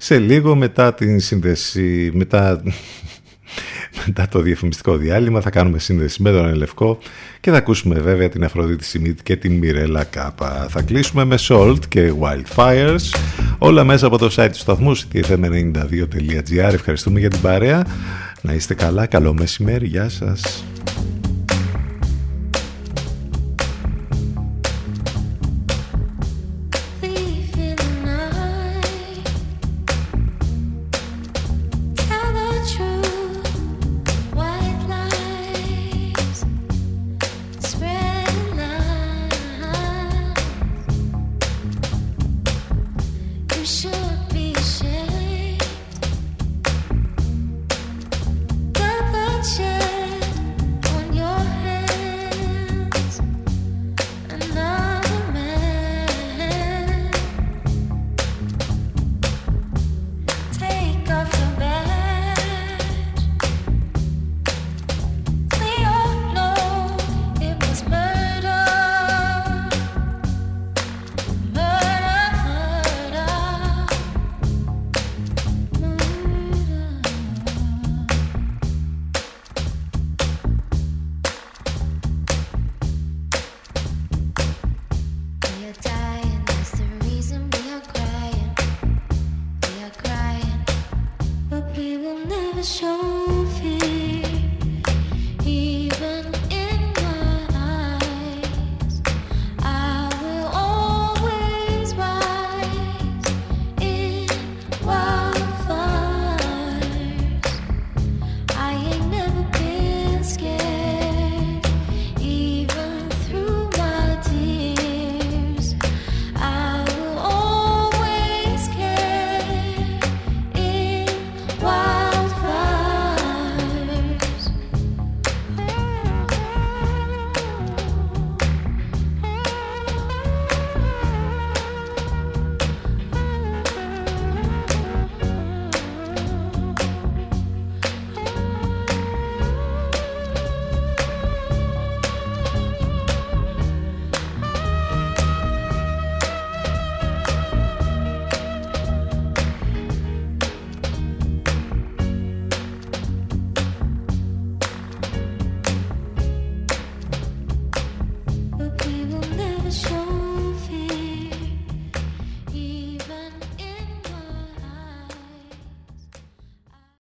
[0.03, 2.63] Σε λίγο μετά την σύνδεση, μετά,
[4.05, 6.97] μετά το διαφημιστικό διάλειμμα θα κάνουμε σύνδεση με τον Ελευκό
[7.39, 10.67] και θα ακούσουμε βέβαια την Αφροδίτη Σιμίτη και την Μιρέλα Κάπα.
[10.69, 13.19] Θα κλείσουμε με Salt και Wildfires.
[13.57, 16.73] Όλα μέσα από το site του σταθμού ctfm92.gr.
[16.73, 17.85] Ευχαριστούμε για την παρέα.
[18.41, 19.05] Να είστε καλά.
[19.05, 19.87] Καλό μεσημέρι.
[19.87, 20.63] Γεια σας.